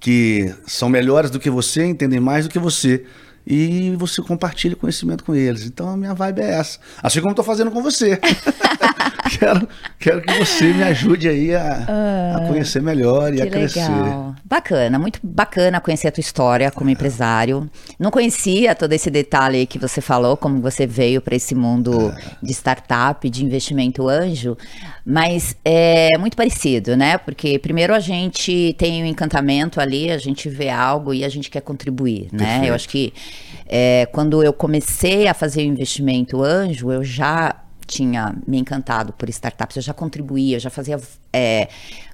que 0.00 0.54
são 0.66 0.88
melhores 0.88 1.30
do 1.30 1.38
que 1.38 1.48
você, 1.48 1.84
entendem 1.84 2.20
mais 2.20 2.46
do 2.46 2.50
que 2.50 2.58
você 2.58 3.04
e 3.46 3.94
você 3.96 4.22
compartilha 4.22 4.76
conhecimento 4.76 5.24
com 5.24 5.34
eles. 5.34 5.64
Então 5.64 5.88
a 5.88 5.96
minha 5.96 6.14
vibe 6.14 6.40
é 6.40 6.54
essa. 6.54 6.78
Assim 7.02 7.20
como 7.20 7.32
estou 7.32 7.44
fazendo 7.44 7.70
com 7.70 7.82
você. 7.82 8.18
quero, 9.38 9.68
quero 9.98 10.22
que 10.22 10.32
você 10.34 10.72
me 10.72 10.82
ajude 10.82 11.28
aí 11.28 11.54
a, 11.54 11.84
ah, 11.88 12.36
a 12.36 12.48
conhecer 12.48 12.82
melhor 12.82 13.32
e 13.34 13.40
a 13.40 13.46
crescer. 13.46 13.80
Legal. 13.80 14.34
Bacana, 14.44 14.98
muito 14.98 15.18
bacana 15.22 15.80
conhecer 15.80 16.08
a 16.08 16.12
tua 16.12 16.20
história 16.20 16.70
como 16.70 16.90
empresário. 16.90 17.68
Não 17.98 18.10
conhecia 18.10 18.74
todo 18.74 18.92
esse 18.92 19.10
detalhe 19.10 19.66
que 19.66 19.78
você 19.78 20.00
falou, 20.00 20.36
como 20.36 20.60
você 20.60 20.86
veio 20.86 21.20
para 21.20 21.34
esse 21.34 21.54
mundo 21.54 22.10
é. 22.10 22.36
de 22.42 22.52
startup, 22.52 23.28
de 23.28 23.44
investimento 23.44 24.08
anjo, 24.08 24.56
mas 25.04 25.56
é 25.64 26.10
muito 26.18 26.36
parecido, 26.36 26.96
né? 26.96 27.18
Porque 27.18 27.58
primeiro 27.58 27.94
a 27.94 28.00
gente 28.00 28.74
tem 28.78 29.02
um 29.02 29.06
encantamento 29.06 29.80
ali, 29.80 30.10
a 30.10 30.18
gente 30.18 30.48
vê 30.48 30.68
algo 30.70 31.14
e 31.14 31.24
a 31.24 31.28
gente 31.28 31.50
quer 31.50 31.60
contribuir, 31.60 32.28
né? 32.32 32.44
Perfeito. 32.44 32.66
Eu 32.66 32.74
acho 32.74 32.88
que 32.88 33.12
é, 33.66 34.06
quando 34.12 34.42
eu 34.42 34.52
comecei 34.52 35.26
a 35.26 35.34
fazer 35.34 35.62
o 35.62 35.64
investimento 35.64 36.42
anjo, 36.42 36.92
eu 36.92 37.02
já 37.02 37.63
tinha 37.86 38.34
me 38.46 38.58
encantado 38.58 39.12
por 39.12 39.28
startups, 39.28 39.76
eu 39.76 39.82
já 39.82 39.92
contribuía, 39.92 40.56
eu 40.56 40.60
já 40.60 40.70
fazia 40.70 40.98
é, 41.32 41.68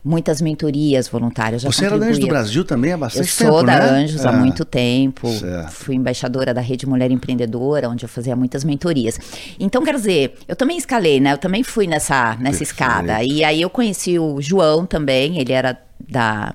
muitas 0.04 0.40
mentorias 0.40 1.08
voluntárias. 1.08 1.62
Você 1.62 1.84
era 1.84 1.98
da 1.98 2.06
Anjos 2.06 2.18
do 2.18 2.26
Brasil 2.26 2.64
também 2.64 2.92
há 2.92 2.96
bastante 2.96 3.36
tempo, 3.36 3.42
Eu 3.44 3.52
sou 3.52 3.64
da 3.64 3.78
né? 3.78 4.02
Anjos 4.02 4.24
é. 4.24 4.28
há 4.28 4.32
muito 4.32 4.64
tempo, 4.64 5.28
certo. 5.28 5.72
fui 5.72 5.94
embaixadora 5.94 6.52
da 6.52 6.60
Rede 6.60 6.86
Mulher 6.86 7.10
Empreendedora, 7.10 7.88
onde 7.88 8.04
eu 8.04 8.08
fazia 8.08 8.34
muitas 8.34 8.64
mentorias. 8.64 9.18
Então, 9.58 9.84
quer 9.84 9.94
dizer, 9.94 10.34
eu 10.48 10.56
também 10.56 10.76
escalei, 10.76 11.20
né? 11.20 11.32
Eu 11.32 11.38
também 11.38 11.62
fui 11.62 11.86
nessa, 11.86 12.36
nessa 12.36 12.62
escada. 12.62 13.22
E 13.22 13.44
aí 13.44 13.60
eu 13.60 13.70
conheci 13.70 14.18
o 14.18 14.40
João 14.40 14.86
também, 14.86 15.38
ele 15.38 15.52
era 15.52 15.78
da, 16.08 16.54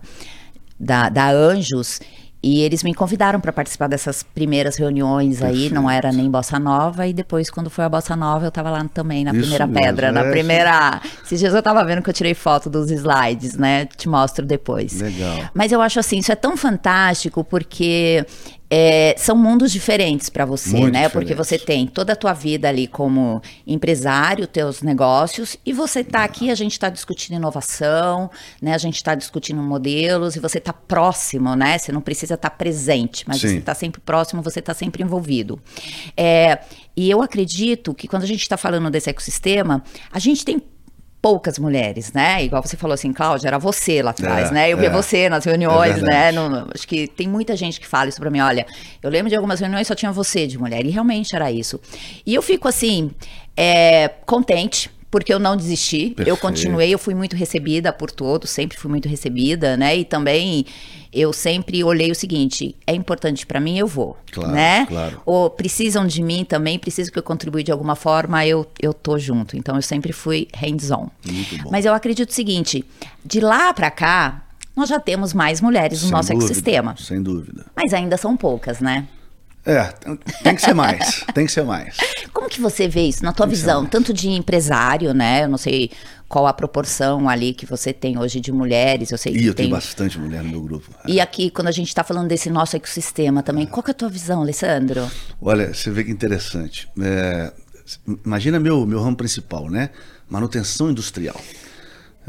da, 0.80 1.10
da 1.10 1.32
Anjos, 1.32 2.00
e 2.48 2.62
eles 2.62 2.84
me 2.84 2.94
convidaram 2.94 3.40
para 3.40 3.52
participar 3.52 3.88
dessas 3.88 4.22
primeiras 4.22 4.76
reuniões 4.76 5.40
Perfeito. 5.40 5.64
aí, 5.64 5.74
não 5.74 5.90
era 5.90 6.12
nem 6.12 6.30
Bossa 6.30 6.60
Nova, 6.60 7.08
e 7.08 7.12
depois, 7.12 7.50
quando 7.50 7.72
foi 7.72 7.84
a 7.84 7.90
Bossa 7.90 8.16
Nova, 8.16 8.46
eu 8.46 8.50
estava 8.50 8.70
lá 8.70 8.86
também, 8.94 9.24
na 9.24 9.32
Isso 9.32 9.40
primeira 9.40 9.66
mesmo, 9.66 9.82
pedra, 9.82 10.08
é 10.10 10.12
na 10.12 10.26
primeira. 10.26 11.02
Esses 11.26 11.40
dias 11.40 11.54
eu 11.54 11.58
estava 11.58 11.84
vendo 11.84 12.04
que 12.04 12.10
eu 12.12 12.14
tirei 12.14 12.36
foto 12.36 12.70
dos 12.70 12.92
slides, 12.92 13.58
né? 13.58 13.88
Te 13.88 14.08
mostro 14.08 14.46
depois. 14.46 15.02
Legal. 15.02 15.50
Mas 15.56 15.72
eu 15.72 15.82
acho 15.82 16.00
assim, 16.00 16.20
isso 16.20 16.32
é 16.32 16.36
tão 16.36 16.56
fantástico, 16.56 17.44
porque 17.44 18.24
é, 18.70 19.14
são 19.18 19.36
mundos 19.36 19.72
diferentes 19.72 20.30
para 20.30 20.46
você, 20.46 20.78
Muito 20.78 20.94
né? 20.94 21.04
Diferente. 21.04 21.12
Porque 21.12 21.36
você 21.36 21.60
tem 21.60 21.86
toda 21.86 22.14
a 22.14 22.16
tua 22.16 22.34
vida 22.34 22.68
ali 22.68 22.88
como 22.88 23.42
empresário, 23.66 24.48
teus 24.48 24.82
negócios, 24.82 25.58
e 25.66 25.72
você 25.72 26.00
está 26.00 26.24
aqui, 26.24 26.50
a 26.50 26.56
gente 26.56 26.72
está 26.72 26.90
discutindo 26.90 27.36
inovação, 27.36 28.30
né? 28.62 28.74
A 28.74 28.78
gente 28.78 28.96
está 28.96 29.14
discutindo 29.14 29.62
modelos, 29.62 30.36
e 30.36 30.40
você 30.40 30.58
está 30.58 30.74
próximo, 30.74 31.56
né? 31.56 31.78
Você 31.78 31.92
não 31.92 32.02
precisa 32.02 32.34
estar 32.34 32.50
tá 32.50 32.56
presente, 32.56 33.24
mas 33.28 33.40
Sim. 33.40 33.50
você 33.50 33.58
está 33.58 33.76
sempre 33.76 34.02
próximo, 34.02 34.42
você 34.42 34.60
está 34.60 34.74
sempre 34.74 35.04
envolvido. 35.04 35.60
É, 36.18 36.60
e 36.98 37.10
eu 37.10 37.22
acredito 37.22 37.94
que 37.94 38.08
quando 38.08 38.24
a 38.24 38.28
gente 38.28 38.42
está 38.42 38.58
falando 38.58 38.90
desse 38.90 39.10
ecossistema, 39.10 39.84
a 40.12 40.20
gente 40.20 40.44
tem 40.44 40.62
poucas 41.26 41.58
mulheres, 41.58 42.14
né? 42.14 42.44
Igual 42.44 42.62
você 42.62 42.78
falou 42.78 42.94
assim, 42.94 43.12
Cláudia, 43.12 43.48
era 43.48 43.58
você 43.58 44.00
lá 44.04 44.12
atrás, 44.12 44.52
é, 44.52 44.54
né? 44.54 44.70
Eu 44.72 44.78
é, 44.78 44.82
via 44.82 44.92
você 44.92 45.28
nas 45.28 45.44
reuniões, 45.44 45.98
é 45.98 46.02
né? 46.02 46.32
No, 46.32 46.70
acho 46.72 46.88
que 46.88 47.08
tem 47.08 47.28
muita 47.28 47.56
gente 47.56 47.80
que 47.80 47.88
fala 47.88 48.10
isso 48.10 48.20
pra 48.20 48.30
mim, 48.30 48.42
olha, 48.42 48.64
eu 49.02 49.10
lembro 49.10 49.28
de 49.28 49.36
algumas 49.36 49.60
reuniões 49.60 49.88
só 49.88 49.96
tinha 49.96 50.12
você 50.12 50.46
de 50.46 50.56
mulher, 50.60 50.86
e 50.86 50.92
realmente 50.92 51.36
era 51.36 51.52
isso. 51.52 51.82
E 52.24 52.36
eu 52.36 52.44
fico 52.44 52.68
assim, 52.68 53.10
é, 53.58 54.08
contente, 54.28 54.92
porque 55.10 55.34
eu 55.34 55.40
não 55.40 55.58
desisti, 55.58 56.10
Perfeito. 56.10 56.28
eu 56.28 56.38
continuei, 56.38 56.94
eu 56.94 57.00
fui 57.00 57.16
muito 57.16 57.36
recebida 57.36 57.92
por 57.92 58.12
todos, 58.12 58.52
sempre 58.52 58.78
fui 58.78 58.92
muito 58.92 59.10
recebida, 59.10 59.76
né? 59.76 59.98
E 59.98 60.06
também 60.06 60.64
eu 61.16 61.32
sempre 61.32 61.84
olhei 61.84 62.12
o 62.12 62.16
seguinte: 62.16 62.76
é 62.86 62.94
importante 62.94 63.46
para 63.46 63.60
mim, 63.60 63.78
eu 63.78 63.88
vou, 63.88 64.18
claro, 64.32 64.52
né? 64.52 64.86
Claro. 64.86 65.22
Ou 65.26 65.50
precisam 65.50 66.06
de 66.06 66.22
mim 66.22 66.44
também, 66.44 66.78
precisam 66.78 67.12
que 67.12 67.18
eu 67.18 67.24
contribua 67.24 67.64
de 67.64 67.72
alguma 67.72 67.96
forma, 67.96 68.46
eu 68.46 68.68
eu 68.80 68.94
tô 68.94 69.18
junto. 69.18 69.56
Então 69.56 69.76
eu 69.76 69.82
sempre 69.82 70.12
fui 70.12 70.48
hands-on. 70.54 71.10
Mas 71.72 71.86
eu 71.86 71.94
acredito 71.94 72.30
o 72.30 72.34
seguinte: 72.34 72.84
de 73.24 73.40
lá 73.40 73.74
para 73.74 73.90
cá, 73.90 74.44
nós 74.76 74.90
já 74.90 75.00
temos 75.00 75.34
mais 75.34 75.62
mulheres 75.62 76.02
no 76.02 76.08
sem 76.08 76.12
nosso 76.12 76.30
dúvida, 76.30 76.46
ecossistema. 76.46 76.96
Sem 77.00 77.24
dúvida. 77.24 77.66
Mas 77.76 77.94
ainda 77.94 78.18
são 78.18 78.36
poucas, 78.36 78.82
né? 78.82 79.08
É, 79.66 79.84
tem 80.44 80.54
que 80.54 80.62
ser 80.62 80.76
mais, 80.76 81.26
tem 81.34 81.48
que 81.48 81.52
ser 81.52 81.64
mais. 81.64 81.98
Como 82.32 82.48
que 82.48 82.62
você 82.62 82.88
vê 82.88 83.08
isso 83.08 83.24
na 83.24 83.34
tua 83.34 83.48
tem 83.48 83.56
visão, 83.56 83.84
tanto 83.84 84.14
de 84.14 84.30
empresário, 84.30 85.12
né? 85.12 85.46
Eu 85.46 85.50
não 85.50 85.58
sei 85.58 85.90
qual 86.28 86.48
a 86.48 86.54
proporção 86.54 87.30
ali 87.30 87.54
que 87.54 87.66
você 87.66 87.94
tem 87.94 88.18
hoje 88.18 88.40
de 88.40 88.52
mulheres, 88.52 89.12
eu 89.12 89.18
sei 89.18 89.34
e 89.34 89.40
que 89.40 89.46
eu 89.46 89.54
tem... 89.54 89.66
tenho 89.66 89.76
bastante 89.76 90.20
mulher 90.20 90.44
no 90.44 90.50
meu 90.50 90.62
grupo. 90.62 90.90
E 91.08 91.20
aqui, 91.20 91.50
quando 91.50 91.68
a 91.68 91.72
gente 91.72 91.88
está 91.88 92.04
falando 92.04 92.28
desse 92.28 92.50
nosso 92.50 92.76
ecossistema 92.76 93.44
também, 93.44 93.64
é. 93.64 93.68
qual 93.68 93.84
que 93.84 93.92
é 93.92 93.94
a 93.94 93.96
tua 93.96 94.10
visão, 94.10 94.42
Alessandro? 94.42 95.10
Olha, 95.42 95.74
você 95.74 95.92
vê 95.92 96.04
que 96.04 96.12
interessante. 96.12 96.90
É, 97.00 97.54
imagina 98.26 98.60
meu, 98.60 98.86
meu 98.86 99.02
ramo 99.02 99.16
principal, 99.16 99.70
né? 99.70 99.92
Manutenção 100.28 100.90
industrial. 100.90 101.40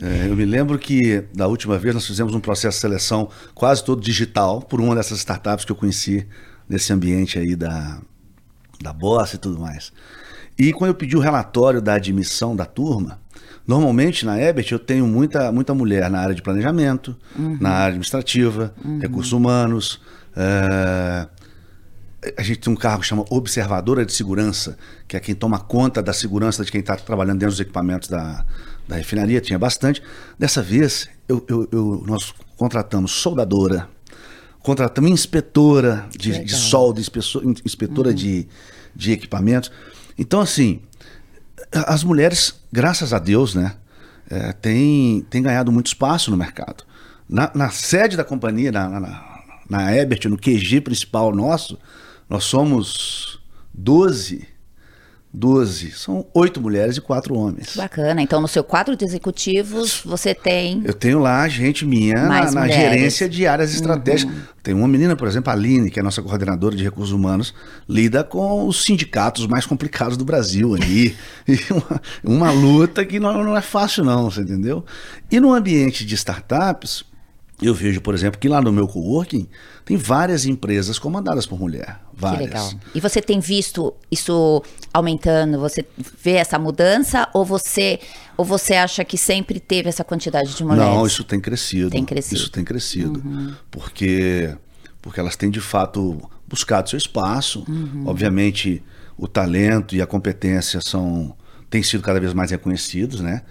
É, 0.00 0.28
eu 0.28 0.36
me 0.36 0.44
lembro 0.44 0.78
que 0.78 1.24
da 1.32 1.46
última 1.46 1.78
vez 1.78 1.94
nós 1.94 2.06
fizemos 2.06 2.34
um 2.34 2.40
processo 2.40 2.76
de 2.76 2.80
seleção 2.82 3.30
quase 3.54 3.82
todo 3.82 4.02
digital 4.02 4.60
por 4.60 4.78
uma 4.78 4.94
dessas 4.94 5.18
startups 5.18 5.64
que 5.64 5.72
eu 5.72 5.76
conheci 5.76 6.26
nesse 6.68 6.92
ambiente 6.92 7.38
aí 7.38 7.56
da, 7.56 7.98
da 8.80 8.92
Bossa 8.92 9.36
e 9.36 9.38
tudo 9.38 9.58
mais. 9.58 9.92
E 10.58 10.72
quando 10.72 10.88
eu 10.88 10.94
pedi 10.94 11.16
o 11.16 11.20
relatório 11.20 11.80
da 11.80 11.94
admissão 11.94 12.54
da 12.54 12.66
turma, 12.66 13.20
normalmente 13.66 14.24
na 14.24 14.40
Ebert 14.40 14.70
eu 14.70 14.78
tenho 14.78 15.06
muita, 15.06 15.50
muita 15.50 15.74
mulher 15.74 16.08
na 16.10 16.20
área 16.20 16.34
de 16.34 16.42
planejamento, 16.42 17.16
uhum. 17.36 17.58
na 17.60 17.70
área 17.70 17.88
administrativa, 17.88 18.74
uhum. 18.84 18.98
recursos 18.98 19.32
humanos. 19.32 20.00
É... 20.36 21.26
A 22.36 22.42
gente 22.42 22.58
tem 22.58 22.72
um 22.72 22.76
cargo 22.76 23.02
que 23.02 23.06
chama 23.06 23.24
observadora 23.30 24.04
de 24.04 24.12
segurança, 24.12 24.76
que 25.06 25.16
é 25.16 25.20
quem 25.20 25.34
toma 25.34 25.60
conta 25.60 26.02
da 26.02 26.12
segurança 26.12 26.64
de 26.64 26.72
quem 26.72 26.80
está 26.80 26.96
trabalhando 26.96 27.38
dentro 27.38 27.52
dos 27.52 27.60
equipamentos 27.60 28.08
da, 28.08 28.44
da 28.88 28.96
refinaria, 28.96 29.40
tinha 29.40 29.58
bastante. 29.58 30.02
Dessa 30.36 30.60
vez, 30.60 31.08
eu, 31.28 31.44
eu, 31.48 31.68
eu 31.70 32.04
nós 32.06 32.34
contratamos 32.56 33.12
soldadora, 33.12 33.88
contratamos 34.60 35.10
inspetora 35.10 36.08
de, 36.10 36.42
de 36.42 36.54
solda, 36.54 37.00
inspetora 37.00 38.08
uhum. 38.08 38.14
de, 38.14 38.48
de 38.94 39.12
equipamentos. 39.12 39.70
Então, 40.18 40.40
assim, 40.40 40.80
as 41.72 42.04
mulheres, 42.04 42.60
graças 42.72 43.12
a 43.12 43.18
Deus, 43.18 43.54
né, 43.54 43.74
é, 44.30 44.52
têm, 44.52 45.26
têm 45.30 45.42
ganhado 45.42 45.70
muito 45.70 45.86
espaço 45.86 46.30
no 46.30 46.36
mercado. 46.36 46.84
Na, 47.28 47.50
na 47.54 47.70
sede 47.70 48.16
da 48.16 48.24
companhia, 48.24 48.70
na, 48.70 48.88
na, 48.88 49.42
na 49.68 49.96
Ebert, 49.96 50.26
no 50.26 50.36
QG 50.36 50.80
principal 50.80 51.34
nosso, 51.34 51.78
nós 52.28 52.44
somos 52.44 53.40
12 53.74 54.46
12. 55.32 55.92
São 55.92 56.26
oito 56.32 56.60
mulheres 56.60 56.96
e 56.96 57.00
quatro 57.00 57.34
homens. 57.34 57.76
Bacana. 57.76 58.22
Então, 58.22 58.40
no 58.40 58.48
seu 58.48 58.64
quadro 58.64 58.96
de 58.96 59.04
executivos, 59.04 60.00
você 60.04 60.34
tem. 60.34 60.82
Eu 60.84 60.94
tenho 60.94 61.18
lá 61.18 61.46
gente 61.48 61.84
minha 61.84 62.14
na, 62.14 62.50
na 62.50 62.68
gerência 62.68 63.28
de 63.28 63.46
áreas 63.46 63.74
estratégicas. 63.74 64.34
Uhum. 64.34 64.42
Tem 64.62 64.74
uma 64.74 64.88
menina, 64.88 65.14
por 65.14 65.28
exemplo, 65.28 65.50
a 65.50 65.52
Aline, 65.52 65.90
que 65.90 65.98
é 65.98 66.02
a 66.02 66.04
nossa 66.04 66.22
coordenadora 66.22 66.74
de 66.74 66.82
recursos 66.82 67.12
humanos, 67.12 67.54
lida 67.88 68.24
com 68.24 68.66
os 68.66 68.84
sindicatos 68.84 69.46
mais 69.46 69.66
complicados 69.66 70.16
do 70.16 70.24
Brasil 70.24 70.74
ali. 70.74 71.14
e 71.46 71.58
uma, 71.70 72.02
uma 72.24 72.50
luta 72.50 73.04
que 73.04 73.20
não, 73.20 73.44
não 73.44 73.56
é 73.56 73.62
fácil, 73.62 74.04
não, 74.04 74.30
você 74.30 74.40
entendeu? 74.40 74.84
E 75.30 75.38
no 75.38 75.52
ambiente 75.52 76.04
de 76.04 76.14
startups, 76.14 77.04
eu 77.60 77.72
vejo, 77.74 78.00
por 78.02 78.14
exemplo, 78.14 78.38
que 78.38 78.48
lá 78.48 78.60
no 78.60 78.70
meu 78.70 78.86
coworking 78.86 79.48
tem 79.84 79.96
várias 79.96 80.44
empresas 80.44 80.98
comandadas 80.98 81.46
por 81.46 81.58
mulher. 81.58 81.98
Várias. 82.12 82.40
Que 82.40 82.46
legal. 82.46 82.70
E 82.94 83.00
você 83.00 83.22
tem 83.22 83.40
visto 83.40 83.94
isso 84.10 84.62
aumentando? 84.92 85.58
Você 85.60 85.84
vê 86.22 86.32
essa 86.32 86.58
mudança 86.58 87.28
ou 87.32 87.44
você 87.44 87.98
ou 88.36 88.44
você 88.44 88.74
acha 88.74 89.04
que 89.04 89.16
sempre 89.16 89.58
teve 89.58 89.88
essa 89.88 90.04
quantidade 90.04 90.54
de 90.54 90.62
mulheres? 90.62 90.94
Não, 90.94 91.06
isso 91.06 91.24
tem 91.24 91.40
crescido. 91.40 91.90
Tem 91.90 92.04
crescido. 92.04 92.36
Isso 92.36 92.50
tem 92.50 92.64
crescido. 92.64 93.22
Uhum. 93.24 93.54
Porque 93.70 94.54
porque 95.00 95.20
elas 95.20 95.36
têm 95.36 95.50
de 95.50 95.60
fato 95.60 96.20
buscado 96.46 96.90
seu 96.90 96.98
espaço. 96.98 97.64
Uhum. 97.68 98.04
Obviamente, 98.06 98.82
o 99.16 99.26
talento 99.26 99.94
e 99.96 100.02
a 100.02 100.06
competência 100.06 100.80
são 100.82 101.34
têm 101.70 101.82
sido 101.82 102.02
cada 102.02 102.20
vez 102.20 102.34
mais 102.34 102.50
reconhecidos, 102.50 103.20
né? 103.20 103.42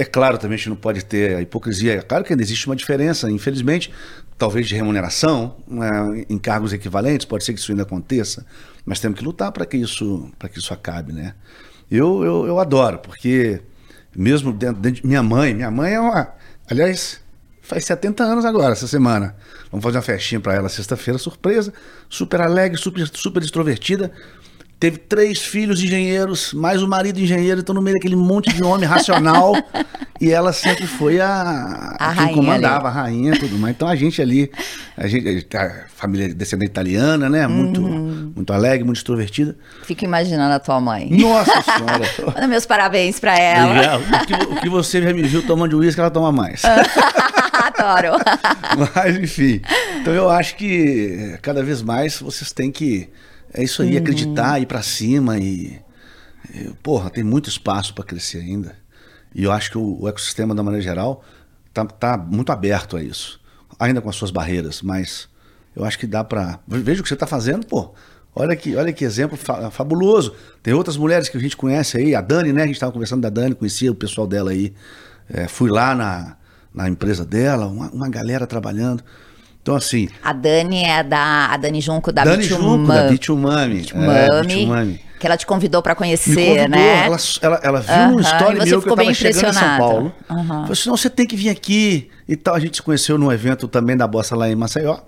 É 0.00 0.04
claro 0.06 0.38
também 0.38 0.56
gente 0.56 0.70
não 0.70 0.76
pode 0.76 1.04
ter 1.04 1.36
a 1.36 1.42
hipocrisia. 1.42 1.96
É 1.96 2.00
claro 2.00 2.24
que 2.24 2.32
ainda 2.32 2.42
existe 2.42 2.64
uma 2.66 2.74
diferença, 2.74 3.30
infelizmente, 3.30 3.92
talvez 4.38 4.66
de 4.66 4.74
remuneração, 4.74 5.56
né, 5.68 6.24
em 6.26 6.38
cargos 6.38 6.72
equivalentes, 6.72 7.26
pode 7.26 7.44
ser 7.44 7.52
que 7.52 7.60
isso 7.60 7.70
ainda 7.70 7.82
aconteça, 7.82 8.46
mas 8.86 8.98
temos 8.98 9.18
que 9.18 9.24
lutar 9.26 9.52
para 9.52 9.66
que 9.66 9.76
isso 9.76 10.30
para 10.38 10.48
que 10.48 10.58
isso 10.58 10.72
acabe, 10.72 11.12
né? 11.12 11.34
Eu, 11.90 12.24
eu, 12.24 12.46
eu 12.46 12.58
adoro, 12.58 12.98
porque 13.00 13.60
mesmo 14.16 14.54
dentro, 14.54 14.80
dentro 14.80 15.02
de 15.02 15.06
minha 15.06 15.22
mãe, 15.22 15.52
minha 15.52 15.70
mãe 15.70 15.92
é 15.92 16.00
uma, 16.00 16.32
aliás, 16.70 17.20
faz 17.60 17.84
70 17.84 18.24
anos 18.24 18.46
agora, 18.46 18.72
essa 18.72 18.86
semana. 18.88 19.36
Vamos 19.70 19.84
fazer 19.84 19.98
uma 19.98 20.02
festinha 20.02 20.40
para 20.40 20.54
ela 20.54 20.70
sexta-feira, 20.70 21.18
surpresa, 21.18 21.74
super 22.08 22.40
alegre, 22.40 22.80
super, 22.80 23.06
super 23.06 23.42
extrovertida. 23.42 24.10
Teve 24.80 24.96
três 24.98 25.38
filhos 25.40 25.80
engenheiros, 25.82 26.52
mais 26.54 26.82
o 26.82 26.88
marido 26.88 27.20
engenheiro, 27.20 27.60
então 27.60 27.74
no 27.74 27.82
meio 27.82 27.94
daquele 27.96 28.16
monte 28.16 28.50
de 28.52 28.64
homem 28.64 28.88
racional. 28.88 29.52
e 30.18 30.30
ela 30.30 30.52
sempre 30.52 30.86
foi 30.86 31.20
a, 31.20 31.96
A 31.98 32.10
a 32.10 32.14
quem 32.26 32.34
comandava, 32.34 32.88
a 32.88 32.90
rainha 32.90 33.34
e 33.34 33.38
tudo 33.38 33.56
mais. 33.58 33.74
Então 33.76 33.86
a 33.86 33.94
gente 33.94 34.20
ali, 34.20 34.50
a 34.96 35.06
gente, 35.06 35.46
a 35.56 35.84
família 35.94 36.34
descendente 36.34 36.70
italiana, 36.70 37.28
né? 37.28 37.46
Muito, 37.46 37.80
Uhum. 37.80 38.32
muito 38.34 38.52
alegre, 38.52 38.84
muito 38.84 38.96
extrovertida. 38.98 39.54
Fico 39.84 40.02
imaginando 40.04 40.54
a 40.54 40.58
tua 40.58 40.80
mãe. 40.80 41.08
Nossa 41.10 41.60
senhora! 41.62 42.32
Manda 42.34 42.46
meus 42.48 42.64
parabéns 42.66 43.20
pra 43.20 43.38
ela. 43.38 43.82
Já, 43.82 43.98
o, 43.98 44.26
que, 44.26 44.32
o 44.34 44.60
que 44.62 44.68
você 44.70 45.02
já 45.02 45.12
me 45.12 45.22
viu 45.22 45.46
tomando 45.46 45.70
de 45.70 45.76
uísque, 45.76 46.00
ela 46.00 46.10
toma 46.10 46.32
mais. 46.32 46.62
Adoro. 47.52 48.16
Mas, 48.94 49.16
enfim. 49.16 49.60
Então 50.00 50.12
eu 50.14 50.30
acho 50.30 50.56
que 50.56 51.36
cada 51.42 51.62
vez 51.62 51.82
mais 51.82 52.18
vocês 52.20 52.50
têm 52.52 52.70
que. 52.72 53.08
É 53.52 53.62
isso 53.62 53.82
aí, 53.82 53.96
acreditar, 53.96 54.60
ir 54.60 54.66
pra 54.66 54.82
cima 54.82 55.38
e. 55.38 55.80
e, 56.54 56.70
Porra, 56.82 57.10
tem 57.10 57.24
muito 57.24 57.48
espaço 57.48 57.94
para 57.94 58.04
crescer 58.04 58.38
ainda. 58.38 58.76
E 59.34 59.44
eu 59.44 59.52
acho 59.52 59.70
que 59.70 59.78
o, 59.78 60.02
o 60.02 60.08
ecossistema, 60.08 60.54
da 60.54 60.62
maneira 60.62 60.82
geral, 60.82 61.24
tá, 61.72 61.84
tá 61.84 62.16
muito 62.18 62.50
aberto 62.52 62.96
a 62.96 63.02
isso. 63.02 63.40
Ainda 63.78 64.00
com 64.00 64.08
as 64.10 64.16
suas 64.16 64.30
barreiras, 64.30 64.82
mas 64.82 65.28
eu 65.74 65.84
acho 65.84 65.98
que 65.98 66.06
dá 66.06 66.22
para. 66.22 66.58
Veja 66.66 67.00
o 67.00 67.02
que 67.02 67.08
você 67.08 67.14
está 67.14 67.26
fazendo, 67.26 67.66
pô. 67.66 67.92
Olha 68.34 68.54
que, 68.54 68.76
olha 68.76 68.92
que 68.92 69.04
exemplo 69.04 69.36
fa- 69.36 69.70
fabuloso. 69.70 70.34
Tem 70.62 70.72
outras 70.72 70.96
mulheres 70.96 71.28
que 71.28 71.36
a 71.36 71.40
gente 71.40 71.56
conhece 71.56 71.96
aí, 71.98 72.14
a 72.14 72.20
Dani, 72.20 72.52
né? 72.52 72.62
A 72.62 72.66
gente 72.66 72.76
estava 72.76 72.92
conversando 72.92 73.22
da 73.22 73.28
Dani, 73.30 73.54
conhecia 73.54 73.90
o 73.90 73.94
pessoal 73.94 74.26
dela 74.26 74.52
aí. 74.52 74.72
É, 75.28 75.48
fui 75.48 75.68
lá 75.70 75.94
na, 75.94 76.36
na 76.72 76.88
empresa 76.88 77.24
dela, 77.24 77.66
uma, 77.66 77.90
uma 77.90 78.08
galera 78.08 78.46
trabalhando. 78.46 79.02
Então, 79.62 79.76
assim, 79.76 80.08
A 80.22 80.32
Dani 80.32 80.84
é 80.84 81.02
da 81.02 81.46
a 81.52 81.56
Dani 81.56 81.80
Junco 81.80 82.10
da 82.10 82.24
Dani 82.24 82.42
Junco, 82.42 82.86
da. 82.88 83.12
É, 83.12 84.98
que 85.18 85.26
ela 85.26 85.36
te 85.36 85.44
convidou 85.46 85.82
pra 85.82 85.92
Me 85.92 85.96
conhecer, 85.98 86.34
convidou, 86.34 86.68
né? 86.70 87.04
ela, 87.06 87.16
ela, 87.42 87.60
ela 87.62 87.80
viu 87.80 87.92
Aham, 87.94 88.08
um 88.14 88.20
e 88.20 88.22
story 88.22 88.54
meu 88.64 88.80
que 88.82 88.88
eu 88.88 88.96
tava 88.96 89.12
chegando 89.14 89.48
em 89.50 89.52
São. 89.52 89.78
Paulo. 89.78 90.14
Aham. 90.30 90.46
Falou 90.46 90.72
assim, 90.72 90.88
não, 90.88 90.96
você 90.96 91.10
tem 91.10 91.26
que 91.26 91.36
vir 91.36 91.50
aqui 91.50 92.08
e 92.26 92.36
tal. 92.36 92.54
A 92.54 92.58
gente 92.60 92.76
se 92.76 92.82
conheceu 92.82 93.18
num 93.18 93.30
evento 93.30 93.68
também 93.68 93.96
da 93.98 94.06
Bossa 94.06 94.34
lá 94.34 94.48
em 94.48 94.54
Maceió. 94.56 94.98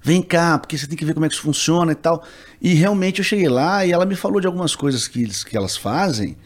Vem 0.00 0.22
cá, 0.22 0.56
porque 0.56 0.78
você 0.78 0.86
tem 0.86 0.96
que 0.96 1.04
ver 1.04 1.12
como 1.14 1.26
é 1.26 1.28
que 1.28 1.34
isso 1.34 1.42
funciona 1.42 1.90
e 1.90 1.96
tal. 1.96 2.22
E 2.62 2.74
realmente 2.74 3.18
eu 3.18 3.24
cheguei 3.24 3.48
lá 3.48 3.84
e 3.84 3.90
ela 3.90 4.06
me 4.06 4.14
falou 4.14 4.40
de 4.40 4.46
algumas 4.46 4.76
coisas 4.76 5.08
que, 5.08 5.20
eles- 5.22 5.42
que 5.42 5.56
elas 5.56 5.76
fazem. 5.76 6.36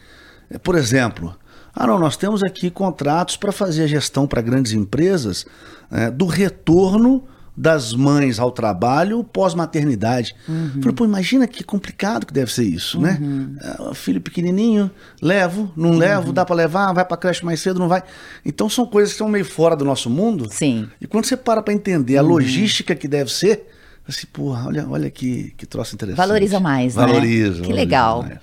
É, 0.49 0.57
Por 0.57 0.73
exemplo, 0.75 1.35
ah 1.73 1.87
não, 1.87 1.97
nós 1.97 2.15
temos 2.15 2.43
aqui 2.43 2.69
contratos 2.69 3.35
para 3.35 3.51
fazer 3.51 3.83
a 3.83 3.87
gestão 3.87 4.27
para 4.27 4.41
grandes 4.41 4.73
empresas 4.73 5.45
é, 5.91 6.11
do 6.11 6.25
retorno 6.25 7.23
das 7.55 7.93
mães 7.93 8.39
ao 8.39 8.51
trabalho 8.51 9.23
pós-maternidade. 9.23 10.35
Falei, 10.79 10.93
pô, 10.95 11.05
imagina 11.05 11.47
que 11.47 11.63
complicado 11.63 12.25
que 12.25 12.33
deve 12.33 12.51
ser 12.51 12.63
isso, 12.63 12.99
né? 12.99 13.19
É, 13.61 13.93
filho 13.93 14.19
pequenininho, 14.19 14.89
levo, 15.21 15.71
não 15.75 15.91
levo, 15.91 16.33
dá 16.33 16.43
para 16.43 16.55
levar, 16.55 16.91
vai 16.93 17.05
para 17.05 17.15
creche 17.15 17.45
mais 17.45 17.59
cedo, 17.59 17.79
não 17.79 17.87
vai. 17.87 18.03
Então 18.43 18.67
são 18.67 18.85
coisas 18.85 19.11
que 19.11 19.15
estão 19.15 19.29
meio 19.29 19.45
fora 19.45 19.75
do 19.75 19.85
nosso 19.85 20.09
mundo. 20.09 20.47
Sim. 20.51 20.89
E 20.99 21.05
quando 21.05 21.25
você 21.25 21.37
para 21.37 21.61
para 21.61 21.73
entender 21.73 22.17
a 22.17 22.21
logística 22.21 22.95
que 22.95 23.07
deve 23.07 23.31
ser, 23.31 23.67
assim, 24.07 24.27
porra, 24.31 24.67
olha, 24.67 24.87
olha 24.89 25.09
que, 25.09 25.53
que 25.57 25.65
troço 25.65 25.95
interessante. 25.95 26.17
Valoriza 26.17 26.59
mais, 26.59 26.95
né? 26.95 27.05
Valoriza. 27.05 27.61
Que 27.61 27.71
legal. 27.73 28.25
é. 28.29 28.37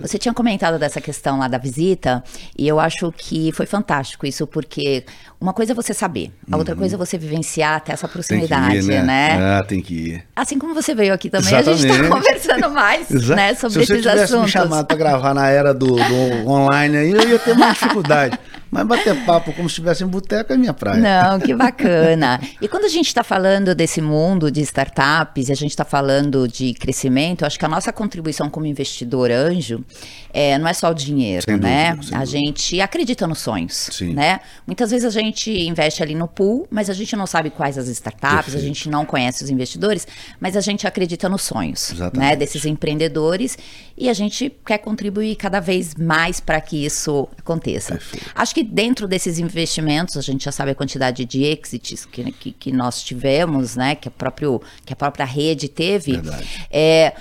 Você 0.00 0.18
tinha 0.18 0.34
comentado 0.34 0.78
dessa 0.78 1.00
questão 1.00 1.38
lá 1.38 1.48
da 1.48 1.58
visita, 1.58 2.22
e 2.58 2.66
eu 2.68 2.78
acho 2.78 3.12
que 3.16 3.50
foi 3.52 3.66
fantástico 3.66 4.26
isso, 4.26 4.46
porque 4.46 5.04
uma 5.40 5.52
coisa 5.52 5.72
é 5.72 5.74
você 5.74 5.92
saber, 5.94 6.30
a 6.50 6.56
outra 6.56 6.74
coisa 6.76 6.96
é 6.96 6.98
você 6.98 7.16
vivenciar, 7.18 7.80
ter 7.80 7.92
essa 7.92 8.06
Uhum. 8.06 8.12
Proximidade, 8.12 8.76
ir, 8.76 8.82
né? 8.84 9.02
né? 9.02 9.58
Ah, 9.58 9.62
tem 9.62 9.80
que 9.82 9.94
ir. 9.94 10.24
Assim 10.34 10.58
como 10.58 10.74
você 10.74 10.94
veio 10.94 11.12
aqui 11.12 11.28
também, 11.28 11.54
a 11.54 11.62
gente 11.62 11.74
está 11.74 11.88
Exatamente. 11.88 12.10
conversando 12.10 12.70
mais 12.70 13.10
né, 13.10 13.54
sobre 13.54 13.80
Se 13.80 13.86
você 13.86 13.92
esses 13.94 14.02
tivesse 14.02 14.24
assuntos. 14.24 14.44
me 14.46 14.50
chamado 14.50 14.86
para 14.86 14.96
gravar 14.96 15.34
na 15.34 15.48
era 15.48 15.74
do, 15.74 15.96
do 15.96 16.48
online 16.48 16.96
aí, 16.96 17.10
eu 17.10 17.28
ia 17.28 17.38
ter 17.38 17.54
mais 17.56 17.74
dificuldade. 17.74 18.38
Mas 18.76 18.86
bater 18.86 19.24
papo 19.24 19.52
como 19.52 19.68
se 19.68 19.74
estivesse 19.74 20.04
em 20.04 20.06
boteco 20.06 20.52
é 20.52 20.56
minha 20.56 20.74
praia. 20.74 21.00
Não, 21.00 21.40
que 21.40 21.54
bacana. 21.56 22.40
E 22.60 22.68
quando 22.68 22.84
a 22.84 22.88
gente 22.88 23.06
está 23.06 23.22
falando 23.24 23.74
desse 23.74 24.00
mundo 24.00 24.50
de 24.50 24.60
startups 24.60 25.48
e 25.48 25.52
a 25.52 25.56
gente 25.56 25.70
está 25.70 25.84
falando 25.84 26.46
de 26.48 26.74
crescimento, 26.74 27.44
acho 27.44 27.58
que 27.58 27.64
a 27.64 27.68
nossa 27.68 27.92
contribuição 27.92 28.48
como 28.50 28.66
investidor 28.66 29.30
anjo 29.30 29.84
é, 30.32 30.58
não 30.58 30.68
é 30.68 30.72
só 30.74 30.90
o 30.90 30.94
dinheiro, 30.94 31.44
Sem 31.44 31.56
né? 31.56 31.94
dúvida, 31.94 32.16
a 32.16 32.20
dúvida. 32.20 32.26
gente 32.38 32.80
acredita 32.80 33.26
nos 33.26 33.38
sonhos, 33.38 33.88
Sim. 33.92 34.12
né? 34.12 34.40
Muitas 34.66 34.90
vezes 34.90 35.06
a 35.06 35.10
gente 35.10 35.50
investe 35.50 36.02
ali 36.02 36.14
no 36.14 36.28
pool, 36.28 36.66
mas 36.70 36.90
a 36.90 36.94
gente 36.94 37.14
não 37.16 37.26
sabe 37.26 37.50
quais 37.50 37.78
as 37.78 37.88
startups, 37.88 38.36
Perfeito. 38.44 38.58
a 38.58 38.60
gente 38.60 38.88
não 38.88 39.04
conhece 39.04 39.42
os 39.42 39.50
investidores, 39.50 40.06
mas 40.40 40.56
a 40.56 40.60
gente 40.60 40.86
acredita 40.86 41.28
nos 41.28 41.42
sonhos, 41.42 41.92
Exatamente. 41.92 42.18
né? 42.18 42.36
Desses 42.36 42.64
empreendedores 42.66 43.56
e 43.96 44.10
a 44.10 44.12
gente 44.12 44.52
quer 44.64 44.78
contribuir 44.78 45.36
cada 45.36 45.60
vez 45.60 45.94
mais 45.94 46.38
para 46.40 46.60
que 46.60 46.84
isso 46.84 47.28
aconteça. 47.38 47.92
Perfeito. 47.94 48.26
Acho 48.34 48.54
que 48.54 48.65
dentro 48.66 49.08
desses 49.08 49.38
investimentos, 49.38 50.16
a 50.16 50.20
gente 50.20 50.44
já 50.44 50.52
sabe 50.52 50.72
a 50.72 50.74
quantidade 50.74 51.24
de 51.24 51.44
exits 51.44 52.04
que, 52.04 52.32
que, 52.32 52.52
que 52.52 52.72
nós 52.72 53.02
tivemos, 53.02 53.76
né? 53.76 53.94
Que 53.94 54.08
a, 54.08 54.10
próprio, 54.10 54.60
que 54.84 54.92
a 54.92 54.96
própria 54.96 55.24
rede 55.24 55.68
teve. 55.68 56.12
Verdade. 56.12 56.66
É, 56.70 57.14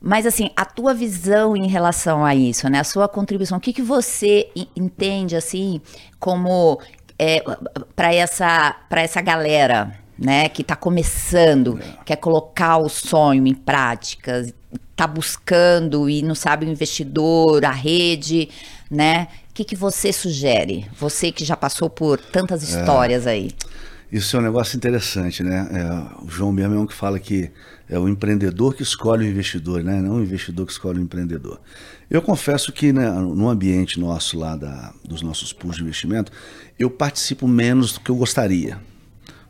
mas 0.00 0.26
assim, 0.26 0.50
a 0.56 0.64
tua 0.64 0.94
visão 0.94 1.56
em 1.56 1.68
relação 1.68 2.24
a 2.24 2.34
isso, 2.34 2.68
né? 2.68 2.80
A 2.80 2.84
sua 2.84 3.06
contribuição, 3.06 3.58
o 3.58 3.60
que, 3.60 3.72
que 3.72 3.82
você 3.82 4.48
en- 4.56 4.68
entende 4.74 5.36
assim 5.36 5.80
como 6.18 6.80
é, 7.18 7.42
para 7.94 8.14
essa 8.14 8.74
para 8.88 9.02
essa 9.02 9.20
galera, 9.20 9.98
né, 10.18 10.48
que 10.48 10.62
está 10.62 10.74
começando, 10.76 11.78
quer 12.04 12.16
colocar 12.16 12.78
o 12.78 12.88
sonho 12.88 13.46
em 13.46 13.54
prática, 13.54 14.46
está 14.90 15.06
buscando 15.06 16.10
e 16.10 16.22
não 16.22 16.34
sabe 16.34 16.66
o 16.66 16.70
investidor, 16.70 17.64
a 17.64 17.70
rede, 17.70 18.48
né? 18.90 19.28
O 19.50 19.52
que, 19.52 19.64
que 19.64 19.76
você 19.76 20.12
sugere? 20.12 20.86
Você 20.98 21.32
que 21.32 21.44
já 21.44 21.56
passou 21.56 21.90
por 21.90 22.18
tantas 22.18 22.62
histórias 22.62 23.26
aí. 23.26 23.50
Isso 24.10 24.36
é 24.36 24.40
um 24.40 24.42
negócio 24.42 24.76
interessante, 24.76 25.42
né? 25.42 25.68
É, 25.70 26.24
o 26.24 26.28
João 26.28 26.52
mesmo 26.52 26.74
é 26.74 26.78
um 26.78 26.86
que 26.86 26.94
fala 26.94 27.18
que 27.18 27.50
é 27.88 27.98
o 27.98 28.08
empreendedor 28.08 28.74
que 28.74 28.82
escolhe 28.82 29.26
o 29.26 29.28
investidor, 29.28 29.82
né? 29.82 30.00
Não 30.00 30.16
o 30.16 30.22
investidor 30.22 30.66
que 30.66 30.72
escolhe 30.72 30.98
o 30.98 31.02
empreendedor. 31.02 31.60
Eu 32.08 32.22
confesso 32.22 32.72
que 32.72 32.92
né, 32.92 33.08
no 33.10 33.48
ambiente 33.48 34.00
nosso 34.00 34.38
lá 34.38 34.56
da, 34.56 34.92
dos 35.04 35.22
nossos 35.22 35.52
pools 35.52 35.76
de 35.76 35.82
investimento, 35.82 36.32
eu 36.78 36.88
participo 36.88 37.46
menos 37.46 37.92
do 37.92 38.00
que 38.00 38.10
eu 38.10 38.16
gostaria. 38.16 38.78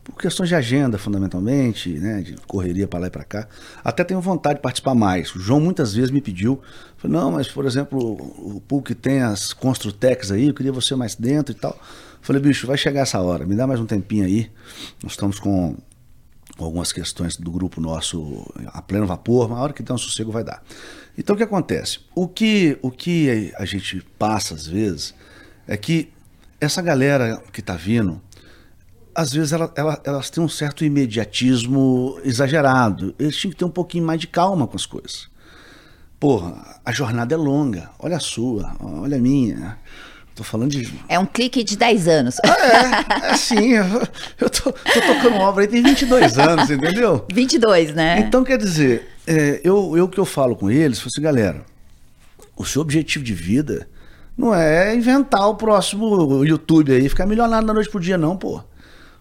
Por 0.02 0.14
questões 0.16 0.48
de 0.48 0.54
agenda, 0.54 0.98
fundamentalmente, 0.98 1.90
né? 1.98 2.22
De 2.22 2.36
correria 2.46 2.88
para 2.88 3.00
lá 3.00 3.06
e 3.08 3.10
para 3.10 3.24
cá. 3.24 3.46
Até 3.84 4.02
tenho 4.02 4.20
vontade 4.20 4.56
de 4.56 4.62
participar 4.62 4.94
mais. 4.94 5.34
O 5.34 5.38
João 5.38 5.60
muitas 5.60 5.94
vezes 5.94 6.10
me 6.10 6.20
pediu, 6.20 6.60
falou, 6.96 7.20
não, 7.20 7.32
mas 7.32 7.48
por 7.48 7.66
exemplo, 7.66 7.98
o 7.98 8.60
pool 8.66 8.82
que 8.82 8.94
tem 8.94 9.20
as 9.20 9.52
Construtex 9.52 10.30
aí, 10.30 10.48
eu 10.48 10.54
queria 10.54 10.72
você 10.72 10.94
mais 10.94 11.14
dentro 11.14 11.54
e 11.54 11.58
tal. 11.58 11.78
Falei, 12.22 12.40
bicho, 12.40 12.66
vai 12.66 12.76
chegar 12.76 13.02
essa 13.02 13.20
hora, 13.20 13.46
me 13.46 13.54
dá 13.54 13.66
mais 13.66 13.80
um 13.80 13.86
tempinho 13.86 14.24
aí. 14.24 14.50
Nós 15.02 15.12
estamos 15.12 15.38
com 15.38 15.76
algumas 16.58 16.92
questões 16.92 17.36
do 17.36 17.50
grupo 17.50 17.80
nosso 17.80 18.46
a 18.66 18.82
pleno 18.82 19.06
vapor, 19.06 19.48
mas 19.48 19.58
a 19.58 19.62
hora 19.62 19.72
que 19.72 19.82
der 19.82 19.92
um 19.92 19.98
sossego 19.98 20.30
vai 20.30 20.44
dar. 20.44 20.62
Então 21.16 21.34
o 21.34 21.36
que 21.36 21.44
acontece? 21.44 22.00
O 22.14 22.28
que, 22.28 22.78
o 22.82 22.90
que 22.90 23.52
a 23.56 23.64
gente 23.64 24.04
passa 24.18 24.54
às 24.54 24.66
vezes 24.66 25.14
é 25.66 25.76
que 25.76 26.12
essa 26.60 26.82
galera 26.82 27.42
que 27.52 27.60
está 27.60 27.74
vindo, 27.74 28.20
às 29.14 29.32
vezes 29.32 29.52
ela, 29.52 29.72
ela, 29.76 30.00
elas 30.04 30.30
têm 30.30 30.42
um 30.42 30.48
certo 30.48 30.84
imediatismo 30.84 32.18
exagerado. 32.24 33.14
Eles 33.18 33.36
tinham 33.36 33.52
que 33.52 33.58
ter 33.58 33.64
um 33.64 33.70
pouquinho 33.70 34.04
mais 34.04 34.20
de 34.20 34.26
calma 34.26 34.66
com 34.66 34.76
as 34.76 34.86
coisas. 34.86 35.28
Porra, 36.18 36.80
a 36.84 36.92
jornada 36.92 37.34
é 37.34 37.38
longa. 37.38 37.90
Olha 37.98 38.16
a 38.16 38.20
sua, 38.20 38.76
olha 38.80 39.16
a 39.16 39.20
minha. 39.20 39.78
Tô 40.34 40.44
falando 40.44 40.70
de 40.70 40.90
É 41.08 41.18
um 41.18 41.26
clique 41.26 41.62
de 41.64 41.76
10 41.76 42.08
anos. 42.08 42.36
é, 42.44 43.26
é 43.26 43.30
assim, 43.30 43.72
eu, 43.74 43.84
eu 44.38 44.48
tô, 44.48 44.72
tô 44.72 45.00
tocando 45.00 45.36
obra 45.36 45.64
aí 45.64 45.68
tem 45.68 45.82
22 45.82 46.38
anos, 46.38 46.70
entendeu? 46.70 47.26
22, 47.32 47.94
né? 47.94 48.20
Então, 48.20 48.44
quer 48.44 48.56
dizer, 48.56 49.08
é, 49.26 49.60
eu, 49.64 49.96
eu 49.96 50.08
que 50.08 50.18
eu 50.18 50.24
falo 50.24 50.56
com 50.56 50.70
eles, 50.70 50.98
falo 50.98 51.10
assim, 51.12 51.22
galera, 51.22 51.64
o 52.56 52.64
seu 52.64 52.80
objetivo 52.80 53.24
de 53.24 53.34
vida 53.34 53.88
não 54.36 54.54
é 54.54 54.94
inventar 54.94 55.48
o 55.48 55.56
próximo 55.56 56.44
YouTube 56.44 56.92
aí, 56.92 57.08
ficar 57.08 57.26
milionário 57.26 57.66
da 57.66 57.74
noite 57.74 57.90
pro 57.90 58.00
dia, 58.00 58.16
não, 58.16 58.36
pô. 58.36 58.62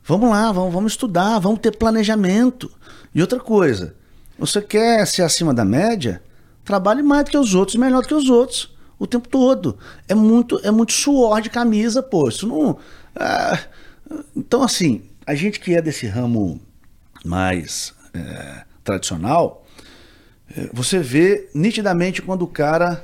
Vamos 0.04 0.30
lá, 0.30 0.52
vamos, 0.52 0.74
vamos 0.74 0.92
estudar, 0.94 1.40
vamos 1.40 1.60
ter 1.60 1.76
planejamento. 1.76 2.72
E 3.14 3.22
outra 3.22 3.40
coisa, 3.40 3.96
você 4.38 4.62
quer 4.62 5.06
ser 5.06 5.24
acima 5.24 5.54
da 5.54 5.66
média? 5.66 6.22
Trabalhe 6.64 7.04
mais 7.04 7.26
do 7.26 7.32
que 7.32 7.38
os 7.38 7.54
outros, 7.56 7.76
melhor 7.76 8.02
do 8.02 8.08
que 8.08 8.14
os 8.14 8.30
outros, 8.30 8.76
o 8.98 9.06
tempo 9.06 9.28
todo. 9.28 9.78
É 10.08 10.16
muito, 10.16 10.60
é 10.64 10.72
muito 10.72 10.94
suor 10.94 11.42
de 11.42 11.50
camisa, 11.50 12.02
pô. 12.02 12.30
Isso 12.30 12.48
não. 12.48 12.78
ah, 13.16 13.60
então, 14.36 14.64
assim, 14.64 15.04
a 15.26 15.36
gente 15.36 15.60
que 15.60 15.76
é 15.76 15.82
desse 15.82 16.08
ramo 16.08 16.60
mais 17.24 17.94
é, 18.14 18.64
tradicional, 18.84 19.66
é, 20.56 20.70
você 20.74 21.00
vê 21.00 21.50
nitidamente 21.54 22.22
quando 22.22 22.44
o 22.44 22.48
cara 22.48 23.04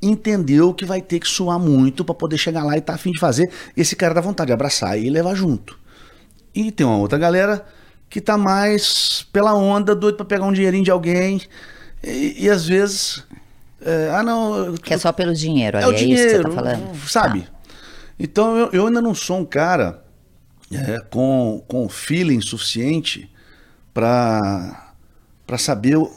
entendeu 0.00 0.74
que 0.74 0.84
vai 0.84 1.00
ter 1.00 1.18
que 1.18 1.26
suar 1.26 1.58
muito 1.58 2.04
para 2.04 2.14
poder 2.14 2.36
chegar 2.36 2.62
lá 2.62 2.76
e 2.76 2.80
tá 2.80 2.94
afim 2.94 3.10
de 3.10 3.18
fazer. 3.18 3.50
Esse 3.76 3.96
cara 3.96 4.14
dá 4.14 4.20
vontade 4.20 4.48
de 4.48 4.52
abraçar 4.52 4.98
e 4.98 5.08
levar 5.08 5.34
junto. 5.34 5.78
E 6.54 6.70
tem 6.70 6.86
uma 6.86 6.96
outra 6.96 7.18
galera 7.18 7.64
que 8.08 8.20
tá 8.20 8.38
mais 8.38 9.26
pela 9.32 9.54
onda, 9.54 9.94
doido 9.94 10.16
para 10.16 10.24
pegar 10.24 10.44
um 10.44 10.52
dinheirinho 10.52 10.84
de 10.84 10.90
alguém. 10.90 11.40
E, 12.02 12.44
e 12.44 12.50
às 12.50 12.66
vezes. 12.66 13.24
É, 13.80 14.10
ah, 14.14 14.22
não. 14.22 14.74
Que 14.74 14.94
é 14.94 14.98
só 14.98 15.12
pelo 15.12 15.34
dinheiro, 15.34 15.78
é, 15.78 15.86
o 15.86 15.90
é 15.90 15.94
dinheiro, 15.94 16.22
isso 16.22 16.36
que 16.36 16.42
você 16.42 16.48
tá 16.48 16.62
falando. 16.62 17.08
Sabe? 17.08 17.40
Tá. 17.42 17.48
Então 18.18 18.56
eu, 18.56 18.70
eu 18.72 18.86
ainda 18.86 19.02
não 19.02 19.14
sou 19.14 19.38
um 19.38 19.44
cara 19.44 20.04
é, 20.72 21.00
com, 21.10 21.62
com 21.66 21.88
feeling 21.88 22.40
suficiente 22.40 23.30
para 23.92 24.92
saber 25.58 25.96
o, 25.96 26.10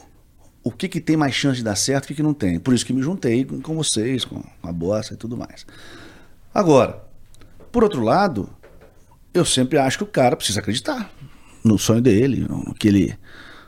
o 0.64 0.72
que, 0.72 0.88
que 0.88 1.02
tem 1.02 1.18
mais 1.18 1.34
chance 1.34 1.58
de 1.58 1.64
dar 1.64 1.76
certo 1.76 2.04
e 2.04 2.06
o 2.06 2.08
que, 2.10 2.16
que 2.16 2.24
não 2.24 2.34
tem. 2.34 2.60
Por 2.60 2.74
isso 2.74 2.86
que 2.86 2.94
me 2.94 3.02
juntei 3.02 3.46
com, 3.46 3.62
com 3.62 3.76
vocês, 3.76 4.26
com 4.26 4.44
a 4.64 4.72
Bossa 4.72 5.14
e 5.14 5.18
tudo 5.18 5.36
mais. 5.36 5.66
Agora, 6.54 7.04
por 7.72 7.84
outro 7.84 8.02
lado, 8.02 8.50
eu 9.38 9.46
sempre 9.46 9.78
acho 9.78 9.98
que 9.98 10.04
o 10.04 10.08
cara 10.08 10.36
precisa 10.36 10.60
acreditar 10.60 11.12
no 11.64 11.78
sonho 11.78 12.02
dele, 12.02 12.46
no 12.48 12.74
que 12.74 12.88
ele, 12.88 13.16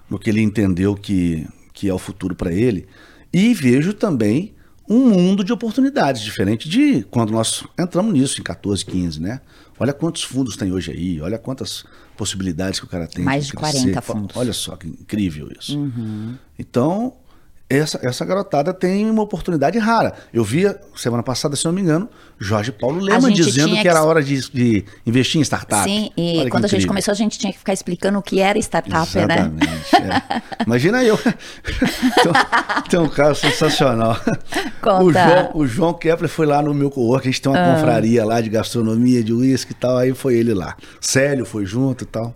no 0.09 0.17
que 0.17 0.29
ele 0.29 0.41
entendeu 0.41 0.95
que, 0.95 1.47
que 1.73 1.89
é 1.89 1.93
o 1.93 1.99
futuro 1.99 2.35
para 2.35 2.53
ele. 2.53 2.87
E 3.31 3.53
vejo 3.53 3.93
também 3.93 4.53
um 4.87 5.09
mundo 5.09 5.43
de 5.43 5.53
oportunidades, 5.53 6.21
diferente 6.21 6.67
de 6.67 7.03
quando 7.11 7.31
nós 7.31 7.63
entramos 7.77 8.11
nisso, 8.11 8.39
em 8.39 8.43
14, 8.43 8.83
15, 8.83 9.21
né? 9.21 9.39
Olha 9.79 9.93
quantos 9.93 10.23
fundos 10.23 10.57
tem 10.57 10.71
hoje 10.71 10.91
aí, 10.91 11.21
olha 11.21 11.37
quantas 11.37 11.85
possibilidades 12.17 12.79
que 12.79 12.85
o 12.85 12.89
cara 12.89 13.07
tem. 13.07 13.23
Mais 13.23 13.45
de, 13.45 13.51
de 13.51 13.57
40 13.57 14.01
fundos. 14.01 14.35
Olha 14.35 14.51
só 14.51 14.75
que 14.75 14.87
incrível 14.87 15.49
isso. 15.57 15.77
Uhum. 15.77 16.35
Então, 16.57 17.13
essa, 17.69 17.99
essa 18.01 18.25
garotada 18.25 18.73
tem 18.73 19.07
uma 19.07 19.21
oportunidade 19.21 19.77
rara. 19.77 20.13
Eu 20.33 20.43
via 20.43 20.79
semana 20.95 21.21
passada, 21.21 21.55
se 21.55 21.63
não 21.65 21.71
me 21.71 21.81
engano, 21.81 22.09
Jorge 22.39 22.71
Paulo 22.71 22.99
Leman 22.99 23.31
dizendo 23.31 23.75
que, 23.75 23.81
que, 23.83 23.87
era 23.87 24.03
hora 24.03 24.23
de, 24.23 24.49
de, 24.49 24.85
investir 25.05 25.39
em 25.39 25.43
startup. 25.43 25.83
Sim, 25.83 26.09
e 26.17 26.39
Olha 26.39 26.49
quando 26.49 26.65
a 26.65 26.67
gente 26.67 26.87
começou, 26.87 27.11
a 27.11 27.15
gente 27.15 27.37
tinha 27.37 27.53
que 27.53 27.59
ficar 27.59 27.73
explicando 27.73 28.17
o 28.17 28.23
que 28.23 28.39
era 28.39 28.57
startup, 28.57 29.15
né? 29.15 29.23
Exatamente, 29.23 30.01
né? 30.01 30.23
É. 30.57 30.63
Imagina 30.65 31.03
eu. 31.03 31.15
tem, 31.17 31.33
tem, 32.89 32.99
um 32.99 33.07
caso 33.07 33.39
sensacional. 33.39 34.19
Conta. 34.81 35.03
O 35.03 35.13
João, 35.13 35.51
o 35.53 35.67
João 35.67 35.93
Kepler 35.93 36.29
foi 36.29 36.47
lá 36.47 36.63
no 36.63 36.73
meu 36.73 36.89
co-work, 36.89 37.27
a 37.27 37.31
gente 37.31 37.41
tem 37.41 37.51
uma 37.51 37.61
ah. 37.61 37.75
confraria 37.75 38.25
lá 38.25 38.41
de 38.41 38.49
gastronomia, 38.49 39.23
de 39.23 39.31
uísque 39.31 39.73
e 39.73 39.75
tal, 39.75 39.95
aí 39.95 40.11
foi 40.15 40.35
ele 40.35 40.55
lá. 40.55 40.75
Célio 40.99 41.45
foi 41.45 41.67
junto 41.67 42.03
e 42.03 42.07
tal. 42.07 42.35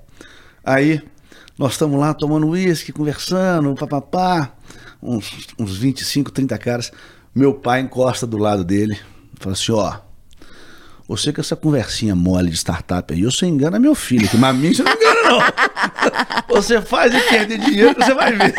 Aí 0.64 1.02
nós 1.58 1.72
estamos 1.72 2.00
lá 2.00 2.14
tomando 2.14 2.48
uísque, 2.50 2.92
conversando, 2.92 3.74
papapá. 3.74 4.02
Pá, 4.12 4.46
pá 4.46 4.64
uns, 5.04 5.48
uns 5.60 5.78
25, 5.78 6.32
30 6.32 6.58
caras. 6.58 6.92
Meu 7.36 7.54
pai 7.54 7.82
encosta 7.82 8.26
do 8.26 8.38
lado 8.38 8.64
dele, 8.64 8.98
fala 9.40 9.54
assim: 9.54 9.72
ó, 9.72 9.98
você 11.08 11.34
com 11.34 11.42
essa 11.42 11.56
conversinha 11.56 12.16
mole 12.16 12.50
de 12.50 12.58
startup 12.58 13.14
aí, 13.14 13.24
você 13.24 13.46
engana 13.46 13.78
meu 13.78 13.94
filho, 13.94 14.28
que 14.30 14.38
mim 14.38 14.74
você 14.74 14.84
não 14.84 14.94
engana, 14.94 15.22
não. 15.24 15.40
Você 16.54 16.80
faz 16.82 17.12
e 17.12 17.20
perder 17.20 17.58
dinheiro, 17.58 17.96
você 17.98 18.14
vai 18.14 18.32
ver. 18.32 18.54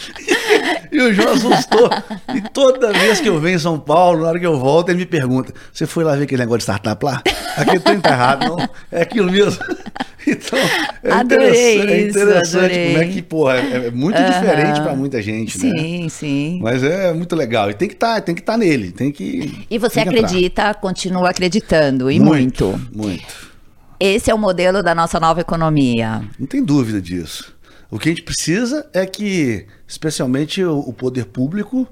E 0.92 1.00
o 1.00 1.14
João 1.14 1.34
assustou. 1.34 1.88
E 2.34 2.40
toda 2.52 2.92
vez 2.92 3.20
que 3.20 3.28
eu 3.28 3.38
venho 3.38 3.54
em 3.54 3.60
São 3.60 3.78
Paulo, 3.78 4.22
na 4.22 4.28
hora 4.28 4.40
que 4.40 4.46
eu 4.46 4.58
volto, 4.58 4.88
ele 4.88 4.98
me 4.98 5.06
pergunta: 5.06 5.54
Você 5.72 5.86
foi 5.86 6.02
lá 6.02 6.16
ver 6.16 6.24
aquele 6.24 6.42
negócio 6.42 6.58
de 6.58 6.64
startup 6.64 7.04
lá? 7.04 7.22
Aquele 7.56 7.78
trem 7.78 8.00
tá 8.00 8.10
errado, 8.10 8.48
não? 8.48 8.68
É 8.90 9.02
aquilo 9.02 9.30
mesmo. 9.30 9.62
Então, 10.26 10.58
é 11.02 11.12
adorei 11.12 11.76
interessante, 11.76 11.92
é 11.92 11.98
isso, 11.98 12.18
é 12.18 12.22
interessante 12.22 12.56
adorei. 12.58 12.86
como 12.92 12.98
é 12.98 13.06
que, 13.08 13.22
porra, 13.22 13.56
é, 13.56 13.86
é 13.86 13.90
muito 13.90 14.22
diferente 14.22 14.80
para 14.82 14.94
muita 14.94 15.22
gente, 15.22 15.58
sim, 15.58 15.70
né? 15.70 15.78
Sim, 15.78 16.08
sim. 16.10 16.60
Mas 16.62 16.84
é 16.84 17.10
muito 17.14 17.34
legal. 17.34 17.70
E 17.70 17.74
tem 17.74 17.88
que 17.88 17.94
estar, 17.94 18.20
tá, 18.20 18.34
tá 18.34 18.56
nele, 18.58 18.92
tem 18.92 19.10
que. 19.10 19.66
E 19.70 19.78
você 19.78 20.02
que 20.02 20.08
acredita, 20.10 20.62
entrar. 20.62 20.74
continua 20.74 21.30
acreditando, 21.30 22.10
e 22.10 22.20
muito. 22.20 22.66
Muito. 22.66 22.96
muito. 22.96 23.50
Esse 23.98 24.30
é 24.30 24.34
o 24.34 24.38
modelo 24.38 24.82
da 24.82 24.94
nossa 24.94 25.18
nova 25.18 25.40
economia. 25.40 26.22
Não 26.38 26.46
tem 26.46 26.62
dúvida 26.62 27.00
disso. 27.00 27.54
O 27.90 27.98
que 27.98 28.08
a 28.08 28.12
gente 28.12 28.22
precisa 28.22 28.88
é 28.92 29.04
que, 29.04 29.66
especialmente 29.86 30.62
o, 30.64 30.92
poder 30.92 31.26
público, 31.26 31.88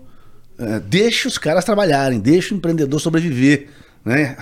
é, 0.56 0.78
deixe 0.80 1.26
os 1.26 1.36
caras 1.36 1.64
trabalharem, 1.64 2.20
deixe 2.20 2.54
o 2.54 2.56
empreendedor 2.56 3.00
sobreviver. 3.00 3.68
Né? 4.04 4.36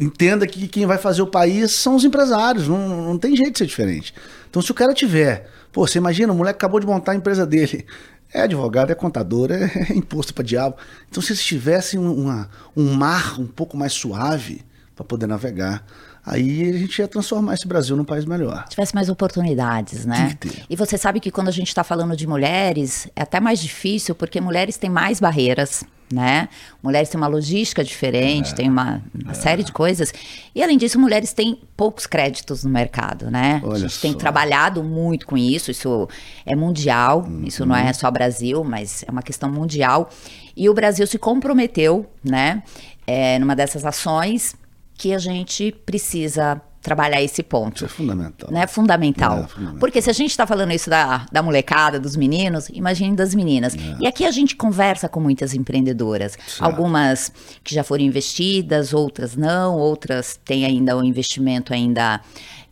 Entenda 0.00 0.46
que 0.46 0.66
quem 0.66 0.86
vai 0.86 0.96
fazer 0.96 1.20
o 1.20 1.26
país 1.26 1.72
são 1.72 1.96
os 1.96 2.04
empresários, 2.04 2.66
não, 2.66 3.04
não 3.04 3.18
tem 3.18 3.36
jeito 3.36 3.52
de 3.52 3.58
ser 3.58 3.66
diferente. 3.66 4.14
Então, 4.48 4.62
se 4.62 4.70
o 4.70 4.74
cara 4.74 4.94
tiver, 4.94 5.50
pô, 5.70 5.86
você 5.86 5.98
imagina, 5.98 6.32
o 6.32 6.36
moleque 6.36 6.56
acabou 6.56 6.80
de 6.80 6.86
montar 6.86 7.12
a 7.12 7.16
empresa 7.16 7.44
dele, 7.44 7.84
é 8.32 8.42
advogado, 8.42 8.90
é 8.90 8.94
contador, 8.94 9.52
é, 9.52 9.64
é 9.90 9.92
imposto 9.92 10.32
para 10.32 10.42
diabo. 10.42 10.76
Então, 11.10 11.22
se 11.22 11.32
eles 11.32 11.44
tivessem 11.44 12.00
uma, 12.00 12.48
um 12.74 12.94
mar 12.94 13.38
um 13.38 13.46
pouco 13.46 13.76
mais 13.76 13.92
suave 13.92 14.62
para 14.96 15.04
poder 15.04 15.26
navegar, 15.26 15.84
aí 16.24 16.70
a 16.70 16.78
gente 16.78 16.98
ia 16.98 17.08
transformar 17.08 17.54
esse 17.54 17.66
Brasil 17.66 17.96
num 17.96 18.04
país 18.04 18.24
melhor. 18.24 18.64
Tivesse 18.68 18.94
mais 18.94 19.08
oportunidades, 19.08 20.06
né? 20.06 20.38
E 20.68 20.76
você 20.76 20.96
sabe 20.96 21.20
que 21.20 21.30
quando 21.30 21.48
a 21.48 21.52
gente 21.52 21.68
está 21.68 21.84
falando 21.84 22.16
de 22.16 22.26
mulheres, 22.26 23.08
é 23.14 23.22
até 23.22 23.40
mais 23.40 23.60
difícil, 23.60 24.14
porque 24.14 24.40
mulheres 24.40 24.76
têm 24.76 24.90
mais 24.90 25.20
barreiras, 25.20 25.84
né? 26.12 26.48
Mulheres 26.82 27.08
têm 27.08 27.20
uma 27.20 27.26
logística 27.26 27.82
diferente, 27.82 28.52
é, 28.52 28.54
tem 28.54 28.70
uma, 28.70 29.02
uma 29.14 29.32
é. 29.32 29.34
série 29.34 29.62
de 29.62 29.72
coisas. 29.72 30.12
E 30.54 30.62
além 30.62 30.78
disso, 30.78 30.98
mulheres 30.98 31.32
têm 31.32 31.60
poucos 31.76 32.06
créditos 32.06 32.64
no 32.64 32.70
mercado, 32.70 33.30
né? 33.30 33.60
Olha 33.64 33.74
a 33.74 33.78
gente 33.80 33.94
só. 33.94 34.02
tem 34.02 34.14
trabalhado 34.14 34.82
muito 34.82 35.26
com 35.26 35.36
isso, 35.36 35.70
isso 35.70 36.08
é 36.46 36.54
mundial, 36.54 37.24
uhum. 37.26 37.44
isso 37.44 37.66
não 37.66 37.76
é 37.76 37.92
só 37.92 38.10
Brasil, 38.10 38.62
mas 38.64 39.04
é 39.06 39.10
uma 39.10 39.22
questão 39.22 39.50
mundial. 39.50 40.08
E 40.56 40.68
o 40.68 40.74
Brasil 40.74 41.06
se 41.06 41.18
comprometeu, 41.18 42.06
né? 42.22 42.62
É, 43.06 43.38
numa 43.38 43.54
dessas 43.54 43.84
ações 43.84 44.54
que 44.96 45.12
a 45.12 45.18
gente 45.18 45.72
precisa 45.84 46.60
trabalhar 46.84 47.22
esse 47.22 47.42
ponto. 47.42 47.76
Isso 47.76 47.86
é 47.86 47.88
fundamental. 47.88 48.50
Né? 48.52 48.66
Fundamental. 48.66 49.38
É, 49.38 49.46
fundamental. 49.46 49.80
Porque 49.80 50.02
se 50.02 50.10
a 50.10 50.12
gente 50.12 50.30
está 50.30 50.46
falando 50.46 50.70
isso 50.70 50.90
da, 50.90 51.24
da 51.32 51.42
molecada, 51.42 51.98
dos 51.98 52.14
meninos, 52.14 52.68
imagine 52.68 53.16
das 53.16 53.34
meninas. 53.34 53.74
É. 53.74 53.96
E 54.00 54.06
aqui 54.06 54.26
a 54.26 54.30
gente 54.30 54.54
conversa 54.54 55.08
com 55.08 55.18
muitas 55.18 55.54
empreendedoras. 55.54 56.32
Certo. 56.32 56.62
Algumas 56.62 57.32
que 57.64 57.74
já 57.74 57.82
foram 57.82 58.04
investidas, 58.04 58.92
outras 58.92 59.34
não, 59.34 59.78
outras 59.78 60.38
têm 60.44 60.66
ainda 60.66 60.94
o 60.94 61.02
investimento 61.02 61.72
ainda 61.72 62.20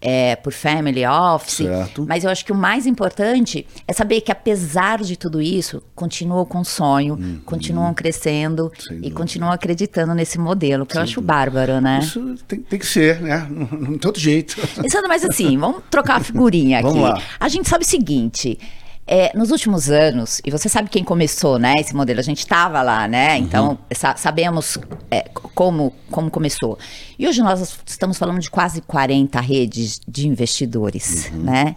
é, 0.02 0.34
por 0.36 0.52
family 0.52 1.06
office. 1.06 1.58
Certo. 1.66 2.04
Mas 2.08 2.24
eu 2.24 2.30
acho 2.30 2.44
que 2.44 2.50
o 2.50 2.54
mais 2.56 2.86
importante 2.86 3.64
é 3.86 3.92
saber 3.92 4.20
que, 4.20 4.32
apesar 4.32 4.98
de 5.00 5.16
tudo 5.16 5.40
isso, 5.40 5.80
continuam 5.94 6.44
com 6.44 6.64
sonho, 6.64 7.14
Uhum. 7.14 7.40
continuam 7.46 7.94
crescendo 7.94 8.70
Sem 8.76 8.96
e 8.96 9.00
dúvida. 9.00 9.14
continuam 9.16 9.52
acreditando 9.52 10.12
nesse 10.14 10.38
modelo, 10.38 10.84
que 10.84 10.92
eu 10.92 10.96
Sem 10.96 11.02
acho 11.04 11.14
dúvida. 11.20 11.32
bárbaro, 11.32 11.80
né? 11.80 12.00
Isso 12.02 12.34
tem, 12.48 12.60
tem 12.60 12.78
que 12.78 12.86
ser, 12.86 13.20
né? 13.22 13.46
Não, 13.48 13.66
tem 13.96 14.06
outro 14.08 14.20
jeito. 14.20 14.56
Pensando 14.80 15.06
mais 15.06 15.24
assim, 15.24 15.56
vamos 15.56 15.82
trocar 15.88 16.16
a 16.16 16.20
figurinha 16.20 16.78
aqui. 16.80 16.88
Vamos 16.88 17.02
lá. 17.02 17.22
A 17.38 17.48
gente 17.48 17.68
sabe 17.68 17.84
o 17.84 17.88
seguinte. 17.88 18.58
É, 19.06 19.36
nos 19.36 19.50
últimos 19.50 19.90
anos, 19.90 20.40
e 20.44 20.50
você 20.50 20.68
sabe 20.68 20.88
quem 20.88 21.02
começou, 21.02 21.58
né, 21.58 21.74
esse 21.78 21.94
modelo, 21.94 22.20
a 22.20 22.22
gente 22.22 22.38
estava 22.38 22.80
lá, 22.82 23.08
né, 23.08 23.36
Uhum. 23.36 23.42
então 23.44 23.78
sa- 23.94 24.16
sabemos 24.16 24.78
é, 25.10 25.22
como, 25.54 25.92
como 26.10 26.30
começou. 26.30 26.78
E 27.18 27.26
hoje 27.26 27.42
nós 27.42 27.78
estamos 27.84 28.16
falando 28.16 28.38
de 28.40 28.48
quase 28.50 28.80
40 28.80 29.40
redes 29.40 30.00
de 30.06 30.28
investidores, 30.28 31.30
Uhum, 31.32 31.38
né? 31.42 31.74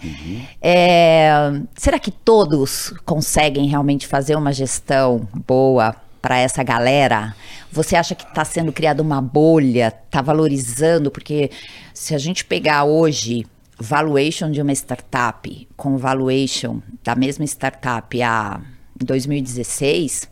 É, 0.62 1.30
será 1.76 2.00
que 2.00 2.12
todos 2.12 2.94
conseguem 3.06 3.68
realmente 3.68 4.08
fazer 4.08 4.36
uma 4.36 4.54
gestão 4.54 5.28
boa 5.46 5.96
para 6.22 6.38
essa 6.38 6.64
galera? 6.64 7.36
Você 7.72 7.96
acha 7.96 8.16
que 8.16 8.24
está 8.24 8.46
sendo 8.46 8.72
criada 8.72 9.02
uma 9.02 9.22
bolha, 9.22 9.94
está 10.06 10.22
valorizando? 10.22 11.12
Porque 11.12 11.52
se 11.94 12.16
a 12.16 12.18
gente 12.18 12.46
pegar 12.46 12.84
hoje 12.86 13.46
valuation 13.80 14.52
de 14.52 14.62
uma 14.62 14.74
startup 14.74 15.68
com 15.76 15.98
valuation 15.98 16.82
da 17.04 17.16
mesma 17.16 17.46
startup 17.46 18.22
a 18.22 18.62
em 19.02 19.06
2016, 19.06 20.30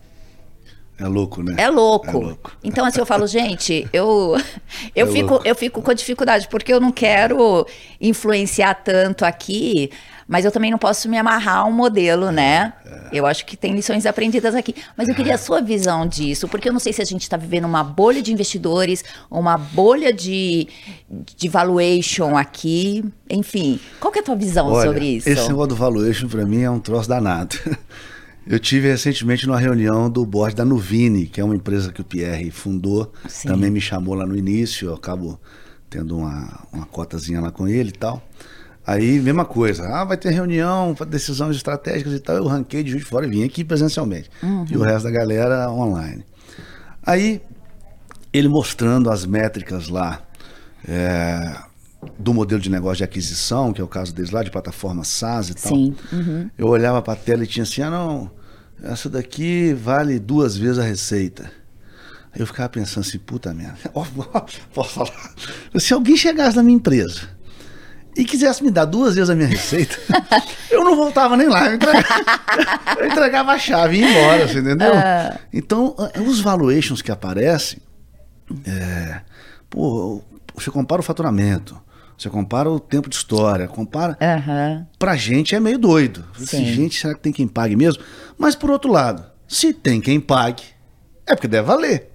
É 0.97 1.07
louco, 1.07 1.41
né? 1.41 1.55
é 1.57 1.69
louco. 1.69 2.07
É 2.07 2.11
louco. 2.11 2.51
Então, 2.63 2.85
assim, 2.85 2.99
eu 2.99 3.05
falo, 3.05 3.25
gente, 3.27 3.87
eu, 3.91 4.37
eu, 4.95 5.07
É 5.07 5.11
fico, 5.11 5.29
louco. 5.31 5.47
eu 5.47 5.55
fico 5.55 5.81
com 5.81 5.93
dificuldade, 5.93 6.47
porque 6.49 6.71
eu 6.71 6.79
não 6.79 6.91
quero 6.91 7.65
influenciar 7.99 8.75
tanto 8.75 9.25
aqui, 9.25 9.89
mas 10.27 10.45
eu 10.45 10.51
também 10.51 10.71
não 10.71 10.77
posso 10.77 11.09
me 11.09 11.17
amarrar 11.17 11.57
a 11.57 11.65
um 11.65 11.71
modelo, 11.71 12.31
né? 12.31 12.73
Eu 13.11 13.25
acho 13.25 13.45
que 13.45 13.57
tem 13.57 13.73
lições 13.73 14.05
aprendidas 14.05 14.55
aqui. 14.55 14.75
Mas 14.95 15.09
eu 15.09 15.15
queria 15.15 15.35
a 15.35 15.37
sua 15.39 15.61
visão 15.61 16.07
disso, 16.07 16.47
porque 16.47 16.69
eu 16.69 16.73
não 16.73 16.79
sei 16.79 16.93
se 16.93 17.01
a 17.01 17.05
gente 17.05 17.23
está 17.23 17.37
vivendo 17.37 17.65
uma 17.65 17.83
bolha 17.83 18.21
de 18.21 18.31
investidores, 18.31 19.03
uma 19.29 19.57
bolha 19.57 20.13
de, 20.13 20.67
de 21.35 21.49
valuation 21.49 22.37
aqui. 22.37 23.03
Enfim, 23.29 23.79
qual 23.99 24.11
que 24.11 24.19
é 24.19 24.21
a 24.21 24.25
tua 24.25 24.35
visão 24.35 24.71
Olha, 24.71 24.87
sobre 24.87 25.05
isso? 25.05 25.27
Esse 25.29 25.47
negócio 25.47 25.69
do 25.69 25.75
valuation 25.75 26.27
para 26.27 26.45
mim 26.45 26.61
é 26.61 26.69
um 26.69 26.79
troço 26.79 27.09
danado. 27.09 27.57
Eu 28.45 28.59
tive 28.59 28.89
recentemente 28.89 29.47
numa 29.47 29.59
reunião 29.59 30.09
do 30.09 30.25
board 30.25 30.55
da 30.55 30.65
Nuvini, 30.65 31.27
que 31.27 31.39
é 31.39 31.43
uma 31.43 31.55
empresa 31.55 31.91
que 31.91 32.01
o 32.01 32.03
Pierre 32.03 32.51
fundou. 32.51 33.11
Sim. 33.27 33.47
Também 33.47 33.71
me 33.71 33.79
chamou 33.79 34.15
lá 34.15 34.25
no 34.25 34.37
início, 34.37 34.89
eu 34.89 34.93
acabo 34.93 35.39
tendo 35.89 36.17
uma, 36.17 36.67
uma 36.71 36.85
cotazinha 36.85 37.39
lá 37.39 37.51
com 37.51 37.67
ele 37.67 37.89
e 37.89 37.93
tal. 37.93 38.21
Aí, 38.85 39.19
mesma 39.19 39.45
coisa. 39.45 39.87
Ah, 39.87 40.03
vai 40.03 40.17
ter 40.17 40.31
reunião, 40.31 40.93
decisões 41.07 41.55
estratégicas 41.55 42.13
e 42.13 42.19
tal. 42.19 42.35
Eu 42.35 42.47
ranquei 42.47 42.83
de 42.83 42.91
Juiz 42.91 43.03
de 43.03 43.09
Fora 43.09 43.25
e 43.25 43.29
vim 43.29 43.43
aqui 43.45 43.63
presencialmente. 43.63 44.29
E 44.69 44.75
o 44.75 44.81
resto 44.81 45.05
da 45.05 45.11
galera 45.11 45.71
online. 45.71 46.25
Aí, 47.01 47.41
ele 48.33 48.49
mostrando 48.49 49.09
as 49.09 49.25
métricas 49.25 49.87
lá 49.87 50.21
é, 50.85 51.55
do 52.17 52.33
modelo 52.33 52.61
de 52.61 52.69
negócio 52.69 52.97
de 52.97 53.03
aquisição, 53.03 53.73
que 53.73 53.81
é 53.81 53.83
o 53.83 53.87
caso 53.87 54.13
deles 54.13 54.31
lá, 54.31 54.43
de 54.43 54.51
plataforma 54.51 55.03
SaaS 55.03 55.49
e 55.49 55.53
tal. 55.53 55.75
Sim. 55.75 55.95
uhum. 56.11 56.49
Eu 56.57 56.67
olhava 56.67 57.01
para 57.01 57.13
a 57.13 57.15
tela 57.15 57.43
e 57.43 57.47
tinha 57.47 57.63
assim, 57.63 57.81
ah 57.81 57.89
não, 57.89 58.31
essa 58.83 59.09
daqui 59.09 59.73
vale 59.73 60.19
duas 60.19 60.57
vezes 60.57 60.79
a 60.79 60.83
receita. 60.83 61.51
Aí 62.33 62.41
eu 62.41 62.47
ficava 62.47 62.69
pensando 62.69 63.05
assim, 63.05 63.19
puta 63.19 63.53
merda, 63.53 63.77
posso 64.73 64.89
falar? 64.93 65.33
Se 65.77 65.93
alguém 65.93 66.17
chegasse 66.17 66.55
na 66.55 66.63
minha 66.63 66.75
empresa 66.75 67.29
e 68.17 68.25
quisesse 68.25 68.63
me 68.63 68.71
dar 68.71 68.85
duas 68.85 69.15
vezes 69.15 69.29
a 69.29 69.35
minha 69.35 69.47
receita, 69.47 69.97
eu 70.69 70.83
não 70.83 70.95
voltava 70.95 71.37
nem 71.37 71.47
lá, 71.47 71.67
eu 71.67 71.75
entregava, 71.75 72.05
eu 72.99 73.05
entregava 73.05 73.51
a 73.51 73.59
chave 73.59 73.97
e 73.97 74.01
ia 74.01 74.09
embora, 74.09 74.47
você 74.47 74.59
entendeu? 74.59 74.93
Uh... 74.93 75.39
Então, 75.51 75.95
os 76.27 76.39
valuations 76.39 77.01
que 77.01 77.11
aparecem, 77.11 77.79
é, 78.65 79.21
pô, 79.69 80.21
você 80.55 80.69
compara 80.69 81.01
o 81.01 81.03
faturamento, 81.03 81.79
você 82.23 82.29
compara 82.29 82.69
o 82.69 82.79
tempo 82.79 83.09
de 83.09 83.15
história, 83.15 83.67
compara. 83.67 84.17
Uhum. 84.21 84.85
Pra 84.97 85.15
gente 85.15 85.53
é 85.53 85.59
meio 85.59 85.77
doido. 85.77 86.23
Sim. 86.37 86.65
Gente, 86.65 86.99
será 86.99 87.13
que 87.13 87.19
tem 87.19 87.33
quem 87.33 87.47
pague 87.47 87.75
mesmo? 87.75 88.01
Mas 88.37 88.55
por 88.55 88.71
outro 88.71 88.91
lado, 88.91 89.25
se 89.47 89.73
tem 89.73 89.99
quem 89.99 90.19
pague, 90.19 90.63
é 91.27 91.35
porque 91.35 91.47
deve 91.47 91.67
valer. 91.67 92.09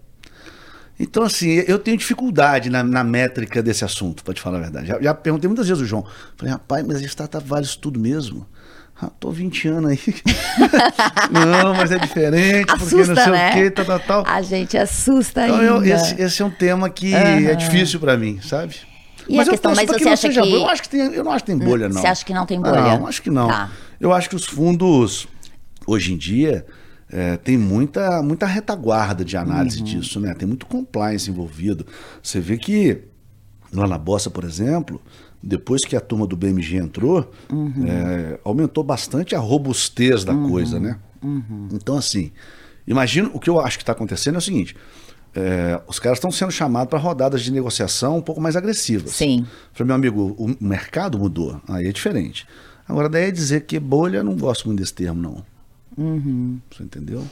Então, 0.99 1.23
assim, 1.23 1.63
eu 1.69 1.79
tenho 1.79 1.97
dificuldade 1.97 2.71
na, 2.71 2.83
na 2.83 3.05
métrica 3.05 3.63
desse 3.63 3.85
assunto, 3.85 4.25
para 4.25 4.35
te 4.35 4.41
falar 4.41 4.59
a 4.59 4.63
verdade. 4.63 4.89
Já, 4.89 5.01
já, 5.01 5.15
perguntei 5.15 5.47
muitas 5.47 5.69
vezes 5.69 5.83
ao 5.83 5.87
João. 5.87 6.07
Falei, 6.37 6.53
rapaz, 6.53 6.85
mas 6.85 6.97
a 6.97 7.05
startup 7.05 7.47
vale 7.47 7.65
isso 7.65 7.79
tudo 7.79 8.01
mesmo? 8.01 8.47
Ah, 9.01 9.09
tô 9.21 9.31
20 9.31 9.69
anos 9.69 9.91
aí. 9.93 9.99
não, 11.31 11.73
mas 11.75 11.93
é 11.93 11.99
diferente, 11.99 12.73
assusta, 12.73 12.97
porque 12.97 13.07
não 13.07 13.15
sei 13.15 13.33
né? 13.33 13.51
o 13.51 13.53
quê, 13.53 13.71
tal, 13.71 13.85
tal, 13.85 14.01
tal. 14.01 14.25
A 14.27 14.43
gente 14.43 14.77
assusta 14.77 15.47
então, 15.47 15.63
eu, 15.63 15.85
esse, 15.85 16.21
esse, 16.21 16.43
é 16.43 16.45
um 16.45 16.51
tema 16.51 16.91
que 16.91 17.15
uhum. 17.15 17.49
é 17.49 17.55
difícil 17.55 18.01
para 18.01 18.17
mim, 18.17 18.41
sabe? 18.43 18.75
E 19.29 19.37
mas 19.37 19.49
a 19.49 19.51
questão, 19.51 19.75
mas 19.75 19.87
você 19.87 19.99
que 19.99 20.09
acha 20.09 20.29
que... 20.29 20.39
Eu, 20.39 20.67
acho 20.67 20.83
que 20.83 20.89
tem, 20.89 21.01
eu 21.01 21.23
não 21.23 21.33
acho 21.33 21.45
que 21.45 21.51
tem 21.51 21.59
bolha, 21.59 21.89
não. 21.89 22.01
Você 22.01 22.07
acha 22.07 22.25
que 22.25 22.33
não 22.33 22.47
tem 22.47 22.61
bolha? 22.61 22.99
Não, 22.99 23.07
acho 23.07 23.23
que 23.23 23.31
não. 23.31 23.49
Tá. 23.49 23.71
Eu 24.01 24.13
acho 24.13 24.29
que 24.29 24.37
os 24.37 24.47
fundos, 24.47 25.29
hoje 25.87 26.15
em 26.15 26.17
dia, 26.17 26.65
é, 27.11 27.37
tem 27.37 27.57
muita, 27.57 28.23
muita 28.23 28.47
retaguarda 28.47 29.25
de 29.25 29.37
análise 29.37 29.79
uhum. 29.79 29.85
disso, 29.85 30.21
né? 30.21 30.35
Tem 30.35 30.47
muito 30.47 30.67
compliance 30.67 31.31
envolvido. 31.31 31.87
Você 32.23 32.41
vê 32.41 32.57
que 32.57 33.03
lá 33.73 33.87
na 33.87 33.99
Bossa, 33.99 34.31
por 34.31 34.45
exemplo, 34.45 35.01
depois 35.43 35.85
que 35.85 35.97
a 35.97 36.01
turma 36.01 36.27
do 36.27 36.37
BMG 36.37 36.77
entrou, 36.77 37.31
uhum. 37.51 37.87
é, 37.87 38.39
aumentou 38.45 38.83
bastante 38.83 39.35
a 39.35 39.39
robustez 39.39 40.25
da 40.25 40.33
uhum. 40.33 40.51
coisa, 40.51 40.79
né? 40.79 40.99
Uhum. 41.23 41.69
Então, 41.73 41.97
assim, 41.97 42.31
imagina 42.87 43.31
o 43.33 43.41
que 43.41 43.49
eu 43.49 43.61
acho 43.61 43.79
que 43.79 43.83
está 43.83 43.93
acontecendo 43.93 44.37
é 44.37 44.39
o 44.39 44.43
seguinte. 44.43 44.77
É, 45.35 45.81
os 45.87 45.99
caras 45.99 46.19
estão 46.19 46.31
sendo 46.31 46.51
chamados 46.51 46.91
para 46.91 46.99
rodadas 46.99 47.43
de 47.43 47.53
negociação 47.53 48.19
um 48.19 48.23
pouco 48.23 48.41
mais 48.41 48.57
agressivas. 48.57 49.13
Sim. 49.13 49.47
Falei, 49.73 49.87
meu 49.87 49.97
amigo, 49.97 50.35
o 50.39 50.57
mercado 50.65 51.19
mudou, 51.19 51.61
aí 51.69 51.87
é 51.87 51.93
diferente. 51.93 52.47
Agora, 52.89 53.09
daí 53.09 53.25
é 53.25 53.31
dizer 53.31 53.63
que 53.63 53.79
bolha, 53.79 54.19
eu 54.19 54.25
não 54.25 54.35
gosto 54.35 54.67
muito 54.67 54.81
desse 54.81 54.95
termo, 54.95 55.21
não. 55.21 55.45
Uhum. 55.97 56.59
Você 56.71 56.83
entendeu? 56.83 57.25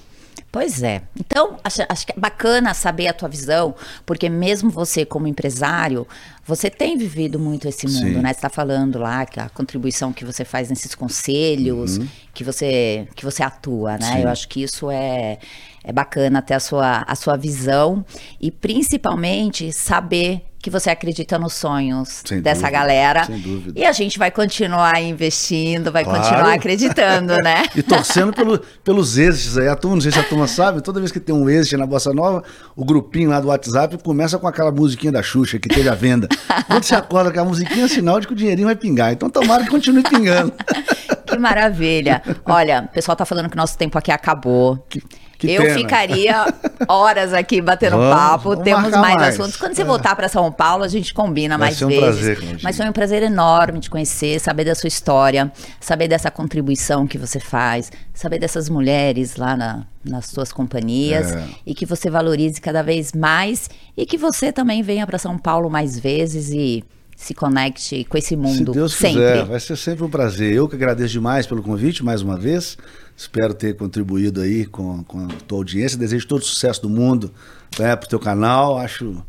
Pois 0.56 0.82
é. 0.82 1.02
Então, 1.20 1.58
acho, 1.62 1.82
acho, 1.86 2.06
que 2.06 2.12
é 2.12 2.18
bacana 2.18 2.72
saber 2.72 3.08
a 3.08 3.12
tua 3.12 3.28
visão, 3.28 3.74
porque 4.06 4.26
mesmo 4.26 4.70
você 4.70 5.04
como 5.04 5.26
empresário, 5.26 6.08
você 6.46 6.70
tem 6.70 6.96
vivido 6.96 7.38
muito 7.38 7.68
esse 7.68 7.86
mundo, 7.86 8.14
Sim. 8.14 8.22
né? 8.22 8.32
Você 8.32 8.38
está 8.38 8.48
falando 8.48 8.98
lá 8.98 9.26
que 9.26 9.38
a 9.38 9.50
contribuição 9.50 10.14
que 10.14 10.24
você 10.24 10.46
faz 10.46 10.70
nesses 10.70 10.94
conselhos, 10.94 11.98
uhum. 11.98 12.08
que 12.32 12.42
você 12.42 13.06
que 13.14 13.22
você 13.22 13.42
atua, 13.42 13.98
né? 13.98 14.14
Sim. 14.14 14.22
Eu 14.22 14.30
acho 14.30 14.48
que 14.48 14.62
isso 14.62 14.90
é, 14.90 15.38
é 15.84 15.92
bacana 15.92 16.40
ter 16.40 16.54
a 16.54 16.60
sua, 16.60 17.04
a 17.06 17.14
sua 17.14 17.36
visão 17.36 18.02
e 18.40 18.50
principalmente 18.50 19.70
saber 19.74 20.42
que 20.66 20.70
você 20.70 20.90
acredita 20.90 21.38
nos 21.38 21.52
sonhos 21.52 22.22
sem 22.24 22.40
dessa 22.40 22.62
dúvida, 22.62 22.76
galera. 22.76 23.24
Sem 23.24 23.38
dúvida. 23.38 23.78
E 23.78 23.84
a 23.84 23.92
gente 23.92 24.18
vai 24.18 24.32
continuar 24.32 25.00
investindo, 25.00 25.92
vai 25.92 26.02
claro. 26.02 26.20
continuar 26.20 26.54
acreditando, 26.54 27.36
né? 27.36 27.66
e 27.76 27.84
torcendo 27.84 28.32
pelo, 28.32 28.58
pelos 28.82 29.16
êxitos 29.16 29.56
aí. 29.58 29.68
A 29.68 29.76
turma, 29.76 29.94
não 29.94 30.02
sei 30.02 30.10
se 30.10 30.18
a 30.18 30.24
turma 30.24 30.48
sabe, 30.48 30.80
toda 30.80 30.98
vez 30.98 31.12
que 31.12 31.20
tem 31.20 31.32
um 31.32 31.48
êxito 31.48 31.78
na 31.78 31.86
Bossa 31.86 32.12
Nova, 32.12 32.42
o 32.74 32.84
grupinho 32.84 33.30
lá 33.30 33.38
do 33.38 33.46
WhatsApp 33.46 33.96
começa 34.02 34.40
com 34.40 34.48
aquela 34.48 34.72
musiquinha 34.72 35.12
da 35.12 35.22
Xuxa 35.22 35.56
que 35.60 35.68
teve 35.68 35.88
a 35.88 35.94
venda. 35.94 36.26
Quando 36.66 36.82
você 36.82 36.96
acorda 36.96 37.30
com 37.30 37.38
a 37.38 37.44
musiquinha, 37.44 37.84
é 37.84 37.88
sinal 37.88 38.18
de 38.18 38.26
que 38.26 38.32
o 38.32 38.36
dinheirinho 38.36 38.66
vai 38.66 38.74
pingar. 38.74 39.12
Então 39.12 39.30
tomara 39.30 39.62
que 39.62 39.70
continue 39.70 40.02
pingando. 40.02 40.52
que 41.26 41.38
maravilha. 41.38 42.22
Olha, 42.44 42.88
o 42.90 42.94
pessoal 42.94 43.16
tá 43.16 43.24
falando 43.24 43.50
que 43.50 43.56
nosso 43.56 43.76
tempo 43.76 43.98
aqui 43.98 44.10
acabou. 44.10 44.78
Que... 44.88 45.02
Que 45.38 45.52
eu 45.52 45.62
pena. 45.62 45.74
ficaria 45.74 46.46
horas 46.88 47.34
aqui 47.34 47.60
batendo 47.60 47.96
vamos, 47.98 48.14
papo, 48.14 48.48
vamos 48.50 48.64
temos 48.64 48.90
mais, 48.90 49.16
mais, 49.16 49.34
assuntos. 49.34 49.56
Quando 49.56 49.74
você 49.74 49.82
é. 49.82 49.84
voltar 49.84 50.16
para 50.16 50.28
São 50.28 50.50
Paulo, 50.50 50.82
a 50.82 50.88
gente 50.88 51.12
combina 51.12 51.58
Vai 51.58 51.68
mais 51.68 51.82
um 51.82 51.88
vezes. 51.88 52.38
Prazer, 52.38 52.58
Mas 52.62 52.76
foi 52.76 52.88
um 52.88 52.92
prazer 52.92 53.22
enorme 53.22 53.78
te 53.80 53.90
conhecer, 53.90 54.40
saber 54.40 54.64
da 54.64 54.74
sua 54.74 54.88
história, 54.88 55.52
saber 55.78 56.08
dessa 56.08 56.30
contribuição 56.30 57.06
que 57.06 57.18
você 57.18 57.38
faz, 57.38 57.92
saber 58.14 58.38
dessas 58.38 58.70
mulheres 58.70 59.36
lá 59.36 59.54
na, 59.56 59.84
nas 60.02 60.26
suas 60.26 60.52
companhias 60.52 61.32
é. 61.32 61.44
e 61.66 61.74
que 61.74 61.84
você 61.84 62.08
valorize 62.08 62.58
cada 62.58 62.82
vez 62.82 63.12
mais 63.12 63.68
e 63.94 64.06
que 64.06 64.16
você 64.16 64.50
também 64.50 64.82
venha 64.82 65.06
para 65.06 65.18
São 65.18 65.36
Paulo 65.36 65.68
mais 65.68 65.98
vezes 65.98 66.50
e 66.50 66.82
se 67.16 67.32
conecte 67.32 68.04
com 68.04 68.18
esse 68.18 68.36
mundo. 68.36 68.72
Se 68.72 68.78
Deus 68.78 68.92
sempre. 68.92 69.22
quiser, 69.22 69.44
vai 69.46 69.58
ser 69.58 69.76
sempre 69.76 70.04
um 70.04 70.10
prazer. 70.10 70.52
Eu 70.52 70.68
que 70.68 70.76
agradeço 70.76 71.12
demais 71.12 71.46
pelo 71.46 71.62
convite 71.62 72.04
mais 72.04 72.20
uma 72.20 72.36
vez. 72.36 72.76
Espero 73.16 73.54
ter 73.54 73.74
contribuído 73.74 74.42
aí 74.42 74.66
com, 74.66 75.02
com 75.04 75.24
a 75.24 75.28
tua 75.48 75.58
audiência. 75.58 75.96
Desejo 75.96 76.28
todo 76.28 76.42
o 76.42 76.44
sucesso 76.44 76.82
do 76.82 76.90
mundo 76.90 77.32
né, 77.78 77.96
para 77.96 78.06
o 78.06 78.08
teu 78.08 78.20
canal. 78.20 78.78
Acho 78.78 79.24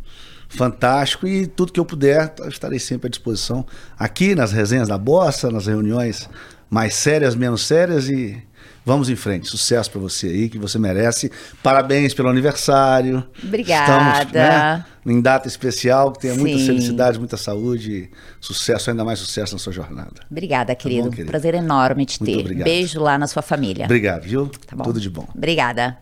fantástico 0.50 1.28
e 1.28 1.48
tudo 1.48 1.72
que 1.72 1.80
eu 1.80 1.86
puder, 1.86 2.34
estarei 2.48 2.80
sempre 2.80 3.08
à 3.08 3.10
disposição 3.10 3.66
aqui 3.98 4.34
nas 4.34 4.52
resenhas 4.52 4.88
da 4.88 4.98
Bossa, 4.98 5.52
nas 5.52 5.68
reuniões 5.68 6.30
mais 6.70 6.96
sérias, 6.96 7.36
menos 7.36 7.66
sérias 7.66 8.10
e 8.10 8.42
vamos 8.88 9.10
em 9.10 9.18
frente. 9.18 9.50
Sucesso 9.50 9.92
para 9.92 10.00
você 10.00 10.28
aí, 10.28 10.50
que 10.50 10.58
você 10.58 10.80
merece. 10.80 11.30
Parabéns 11.62 12.14
pelo 12.14 12.30
aniversário. 12.30 13.22
Obrigada. 13.44 14.22
Estamos, 14.22 14.34
né, 14.34 14.86
em 15.06 15.22
data 15.22 15.46
especial, 15.46 16.14
que 16.14 16.20
tenha 16.22 16.34
Sim. 16.34 16.40
muita 16.40 16.66
felicidade, 16.66 17.20
muita 17.20 17.36
saúde, 17.36 18.10
sucesso, 18.40 18.90
ainda 18.90 19.04
mais 19.04 19.20
sucesso 19.20 19.54
na 19.54 19.60
sua 19.60 19.74
jornada. 19.74 20.22
Obrigada, 20.32 20.74
querido. 20.74 21.04
Tá 21.04 21.10
bom, 21.10 21.12
querido? 21.12 21.30
Prazer 21.30 21.54
enorme 21.54 22.06
te 22.06 22.18
ter. 22.20 22.64
Beijo 22.64 23.02
lá 23.02 23.18
na 23.18 23.28
sua 23.28 23.42
família. 23.42 23.84
Obrigado, 23.86 24.24
viu? 24.24 24.50
Tá 24.66 24.82
Tudo 24.82 25.02
de 25.02 25.10
bom. 25.10 25.28
Obrigada. 25.36 25.98